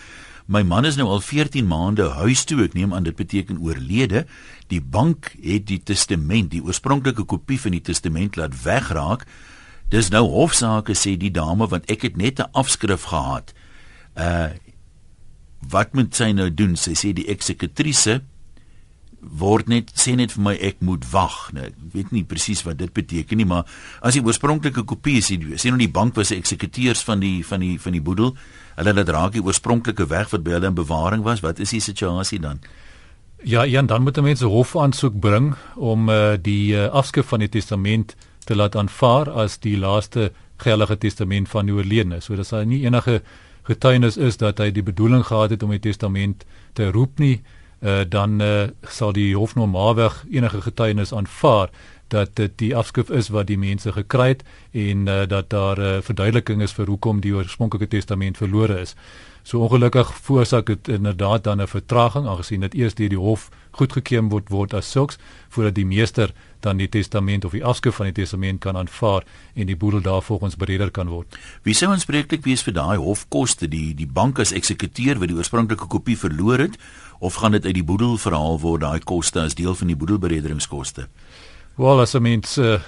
My 0.47 0.63
man 0.63 0.85
is 0.87 0.95
nou 0.95 1.09
al 1.11 1.19
14 1.19 1.67
maande 1.67 2.05
huis 2.15 2.45
toe. 2.47 2.61
Ek 2.63 2.75
neem 2.77 2.93
aan 2.95 3.03
dit 3.03 3.15
beteken 3.15 3.59
oorlede. 3.59 4.23
Die 4.71 4.79
bank 4.79 5.33
het 5.43 5.67
die 5.67 5.81
testament, 5.83 6.53
die 6.53 6.63
oorspronklike 6.63 7.25
kopie 7.27 7.59
van 7.59 7.75
die 7.75 7.83
testament 7.83 8.39
laat 8.39 8.55
wegraak. 8.63 9.25
Dis 9.91 10.09
nou 10.11 10.23
hofsaake 10.31 10.95
sê 10.95 11.17
die 11.19 11.31
dame 11.35 11.67
want 11.67 11.91
ek 11.91 12.07
het 12.07 12.17
net 12.17 12.39
'n 12.39 12.51
afskrif 12.51 13.11
gehad. 13.11 13.53
Uh 14.15 14.55
wat 15.67 15.93
moet 15.93 16.15
sy 16.15 16.31
nou 16.31 16.53
doen? 16.53 16.75
Sy 16.75 16.93
sê 16.93 17.13
die 17.13 17.27
eksekutrise 17.27 18.21
word 19.31 19.67
net 19.67 19.91
sê 19.95 20.15
net 20.15 20.31
vir 20.31 20.43
my 20.43 20.53
ek 20.61 20.81
moet 20.81 21.05
wag. 21.11 21.51
Nou, 21.53 21.65
ek 21.65 21.75
weet 21.93 22.11
nie 22.11 22.23
presies 22.23 22.63
wat 22.63 22.77
dit 22.77 22.93
beteken 22.93 23.37
nie, 23.37 23.45
maar 23.45 23.65
as 24.01 24.13
die 24.13 24.23
oorspronklike 24.23 24.83
kopie 24.83 25.17
is, 25.17 25.27
die- 25.27 25.57
sê 25.57 25.69
nou 25.69 25.77
die 25.77 25.91
bank 25.91 26.15
was 26.15 26.31
'n 26.31 26.37
eksekuteurs 26.37 27.03
van 27.03 27.19
die 27.19 27.43
van 27.45 27.59
die 27.59 27.79
van 27.79 27.91
die 27.91 28.01
boedel, 28.01 28.35
hulle 28.75 28.93
laat 28.93 29.09
raak 29.09 29.31
die 29.33 29.43
oorspronklike 29.43 30.07
weg 30.07 30.29
wat 30.31 30.43
by 30.43 30.51
hulle 30.51 30.67
in 30.67 30.75
bewaring 30.75 31.23
was. 31.23 31.41
Wat 31.41 31.59
is 31.59 31.69
die 31.69 31.79
situasie 31.81 32.39
dan? 32.39 32.59
Ja, 33.43 33.63
ja, 33.63 33.81
dan 33.81 34.03
moet 34.03 34.17
'n 34.17 34.23
mens 34.23 34.41
'n 34.41 34.45
hofaansoek 34.49 35.19
bring 35.19 35.55
om 35.75 36.09
uh, 36.09 36.35
die 36.41 36.73
uh, 36.73 36.87
afskrif 36.89 37.27
van 37.27 37.39
die 37.39 37.49
testament 37.49 38.15
te 38.45 38.55
laat 38.55 38.75
aanvaar 38.75 39.29
as 39.29 39.57
die 39.57 39.77
laaste 39.77 40.31
geldige 40.57 40.97
testament 40.97 41.49
van 41.49 41.65
die 41.65 41.73
oorledene. 41.75 42.21
So 42.21 42.35
dat 42.35 42.49
daar 42.49 42.65
nie 42.65 42.85
enige 42.85 43.21
getuienis 43.63 44.17
is 44.17 44.37
dat 44.37 44.57
hy 44.57 44.71
die 44.71 44.83
bedoeling 44.83 45.25
gehad 45.25 45.49
het 45.49 45.63
om 45.63 45.69
die 45.69 45.79
testament 45.79 46.45
te 46.73 46.91
roep 46.91 47.19
nie, 47.19 47.41
uh, 47.79 48.01
dan 48.09 48.41
uh, 48.41 48.67
sal 48.81 49.13
die 49.13 49.35
hof 49.35 49.55
normaalweg 49.55 50.25
enige 50.31 50.61
getuienis 50.61 51.13
aanvaar 51.13 51.69
dat 52.07 52.35
dit 52.35 52.51
die 52.57 52.75
afskrif 52.75 53.09
is 53.09 53.29
wat 53.29 53.47
die 53.47 53.57
mense 53.57 53.91
gekry 53.91 54.27
het 54.27 54.43
en 54.71 55.07
uh, 55.07 55.27
dat 55.27 55.49
daar 55.49 55.77
'n 55.77 55.97
uh, 55.97 56.01
verduideliking 56.01 56.61
is 56.61 56.73
vir 56.73 56.87
hoekom 56.87 57.19
die 57.19 57.35
oorspronklike 57.35 57.87
testament 57.87 58.37
verlore 58.37 58.79
is. 58.79 58.95
So 59.43 59.59
ongelukkig 59.59 60.13
veroorsaak 60.13 60.65
dit 60.65 60.87
inderdaad 60.87 61.43
dan 61.43 61.61
'n 61.61 61.67
vertraging 61.67 62.27
aangesien 62.27 62.59
dit 62.59 62.73
eers 62.73 62.95
deur 62.95 63.09
die 63.09 63.19
hof 63.19 63.49
goedgekeur 63.77 64.27
word 64.31 64.49
word 64.53 64.73
as 64.73 64.89
sulks 64.91 65.17
voordat 65.53 65.75
die 65.77 65.85
meester 65.85 66.33
dan 66.65 66.77
die 66.81 66.89
testament 66.89 67.45
of 67.45 67.53
die 67.55 67.63
afskrif 67.63 67.99
van 67.99 68.09
die 68.09 68.17
testament 68.17 68.59
kan 68.63 68.77
aanvaar 68.77 69.25
en 69.55 69.69
die 69.69 69.77
boedel 69.77 70.01
daarvolgens 70.01 70.57
bereder 70.57 70.91
kan 70.91 71.09
word. 71.13 71.37
Wie 71.63 71.75
sou 71.77 71.91
aanspreeklik 71.93 72.45
wees 72.45 72.65
vir 72.65 72.73
daai 72.73 72.97
hofkoste, 72.97 73.69
die 73.69 73.93
die 73.97 74.09
bank 74.09 74.39
as 74.39 74.53
eksekuteur 74.57 75.21
wat 75.21 75.31
die 75.31 75.37
oorspronklike 75.37 75.87
kopie 75.87 76.17
verloor 76.17 76.65
het 76.65 76.77
of 77.19 77.39
gaan 77.41 77.55
dit 77.57 77.65
uit 77.65 77.77
die 77.77 77.85
boedel 77.85 78.17
verhaal 78.17 78.59
word 78.61 78.81
daai 78.81 78.99
koste 78.99 79.41
as 79.41 79.55
deel 79.57 79.75
van 79.75 79.93
die 79.93 79.97
boedelberedderingskoste? 79.97 81.07
Wel 81.77 82.01
as 82.01 82.15
'n 82.15 82.21
mens 82.21 82.57
uh, 82.57 82.79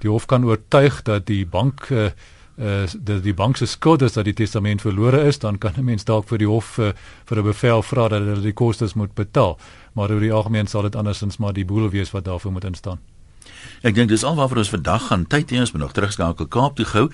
die 0.00 0.10
hof 0.10 0.26
kan 0.26 0.44
oortuig 0.44 1.02
dat 1.02 1.26
die 1.26 1.46
bank 1.46 1.90
uh, 1.90 2.10
uh 2.58 2.86
dat 2.94 3.22
die 3.22 3.34
bank 3.34 3.56
se 3.56 3.66
skuld 3.66 4.02
is 4.02 4.12
dat 4.12 4.24
die 4.24 4.34
testament 4.34 4.80
verlore 4.80 5.24
is, 5.26 5.38
dan 5.38 5.58
kan 5.58 5.72
'n 5.76 5.84
mens 5.84 6.04
dalk 6.04 6.28
vir 6.28 6.38
die 6.38 6.46
hof 6.46 6.78
uh, 6.78 6.92
vir 7.24 7.38
'n 7.38 7.44
bevel 7.44 7.82
vra 7.82 8.08
dat 8.08 8.20
hulle 8.20 8.40
die 8.40 8.52
kostes 8.52 8.94
moet 8.94 9.14
betaal. 9.14 9.58
Maar 9.92 10.10
oor 10.10 10.20
die 10.20 10.32
algemeen 10.32 10.66
sal 10.66 10.82
dit 10.82 10.96
andersins 10.96 11.36
maar 11.36 11.52
die 11.52 11.64
boedel 11.64 11.90
wees 11.90 12.10
wat 12.10 12.24
daarvoor 12.24 12.52
moet 12.52 12.64
instaan. 12.64 12.98
Ek 13.86 13.94
dink 13.94 14.10
dis 14.10 14.24
alwaar 14.26 14.56
ons 14.58 14.70
vandag 14.72 15.06
gaan 15.06 15.24
tyd 15.30 15.52
hê 15.54 15.60
ons 15.62 15.72
moet 15.72 15.82
nog 15.82 15.94
terugskakel 15.96 16.48
Kaap 16.50 16.76
toe 16.76 16.86
gou. 16.88 17.04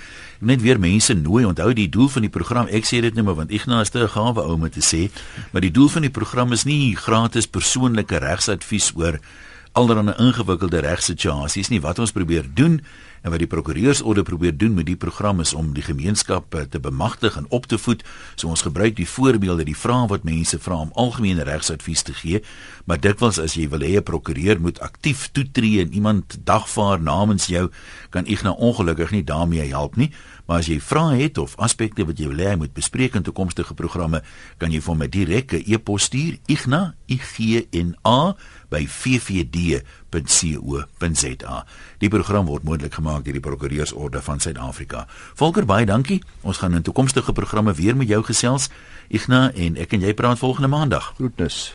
Net 0.41 0.63
weer 0.65 0.81
mense 0.81 1.15
nooi. 1.15 1.45
Onthou 1.45 1.73
die 1.77 1.89
doel 1.89 2.09
van 2.09 2.23
die 2.27 2.33
program. 2.33 2.69
Ek 2.73 2.89
sê 2.89 3.01
dit 3.05 3.15
nou 3.15 3.25
maar 3.25 3.39
want 3.43 3.53
Ignas 3.55 3.93
te 3.95 4.07
gawe 4.09 4.45
ou 4.45 4.57
om 4.57 4.69
te 4.71 4.85
sê, 4.85 5.11
maar 5.53 5.65
die 5.65 5.73
doel 5.75 5.89
van 5.89 6.03
die 6.03 6.11
program 6.11 6.53
is 6.53 6.65
nie 6.65 6.97
gratis 6.97 7.47
persoonlike 7.47 8.21
regsadvies 8.25 8.93
oor 8.97 9.21
allerlei 9.75 10.15
ingewikkelde 10.23 10.85
regsituasies 10.87 11.69
nie. 11.69 11.83
Wat 11.83 11.99
ons 11.99 12.15
probeer 12.15 12.47
doen 12.55 12.81
En 13.25 13.33
wat 13.33 13.41
die 13.41 13.49
prokureursorde 13.49 14.23
probeer 14.23 14.53
doen 14.57 14.75
met 14.77 14.85
die 14.85 14.99
program 15.01 15.41
is 15.41 15.55
om 15.57 15.71
die 15.73 15.83
gemeenskap 15.83 16.55
eh, 16.55 16.67
te 16.69 16.81
bemagtig 16.81 17.39
en 17.41 17.47
op 17.49 17.65
te 17.67 17.79
voed. 17.81 18.05
So 18.37 18.53
ons 18.53 18.63
gebruik 18.67 18.99
die 18.99 19.09
voorbeelde, 19.09 19.65
die 19.65 19.77
vrae 19.77 20.11
wat 20.11 20.27
mense 20.29 20.59
vra 20.61 20.83
om 20.85 20.93
algemene 20.93 21.47
regsadvies 21.49 22.05
te 22.05 22.13
gee, 22.13 22.43
maar 22.85 23.01
dikwels 23.01 23.41
as 23.41 23.57
jy 23.57 23.65
wil 23.73 23.81
hê 23.81 23.97
'n 23.97 24.05
prokureur 24.05 24.61
moet 24.61 24.81
aktief 24.85 25.31
toetree 25.33 25.81
en 25.81 25.95
iemand 25.97 26.37
dagvaar 26.45 27.01
namens 27.01 27.47
jou, 27.47 27.71
kan 28.11 28.27
ek 28.27 28.43
nou 28.43 28.55
ongelukkig 28.59 29.11
nie 29.11 29.25
daarmee 29.25 29.73
help 29.73 29.97
nie. 29.97 30.13
Maar 30.47 30.59
as 30.61 30.69
jy 30.69 30.81
vrae 30.81 31.23
het 31.23 31.39
of 31.41 31.57
aspekte 31.57 32.05
wat 32.05 32.19
jy 32.21 32.29
wil 32.29 32.43
hê 32.45 32.57
moet 32.61 32.75
bespreek 32.77 33.15
in 33.17 33.25
toekomstige 33.25 33.75
programme, 33.75 34.21
kan 34.61 34.73
jy 34.75 34.81
vir 34.85 34.97
my 34.97 35.09
direk 35.09 35.53
'n 35.55 35.65
e-pos 35.67 36.03
stuur, 36.11 36.39
igna, 36.47 36.95
i 37.09 37.17
g 37.17 37.67
n 37.73 37.97
a 38.05 38.35
by 38.69 38.87
ffd.co.za. 38.87 39.85
Die 41.99 42.09
program 42.09 42.47
word 42.47 42.63
moontlik 42.65 42.95
gemaak 42.95 43.25
deur 43.25 43.33
die 43.33 43.41
Prokureursorde 43.41 44.23
van 44.23 44.41
Suid-Afrika. 44.41 45.07
Volker 45.35 45.65
baie 45.65 45.87
dankie. 45.87 46.23
Ons 46.43 46.59
gaan 46.59 46.75
in 46.75 46.83
toekomstige 46.83 47.33
programme 47.33 47.73
weer 47.73 47.97
met 47.97 48.09
jou 48.09 48.23
gesels. 48.23 48.69
Igna 49.09 49.53
en 49.55 49.77
ek 49.77 49.93
en 49.93 50.01
jy 50.01 50.15
praat 50.15 50.39
volgende 50.39 50.69
maandag. 50.69 51.13
Groetnis. 51.17 51.73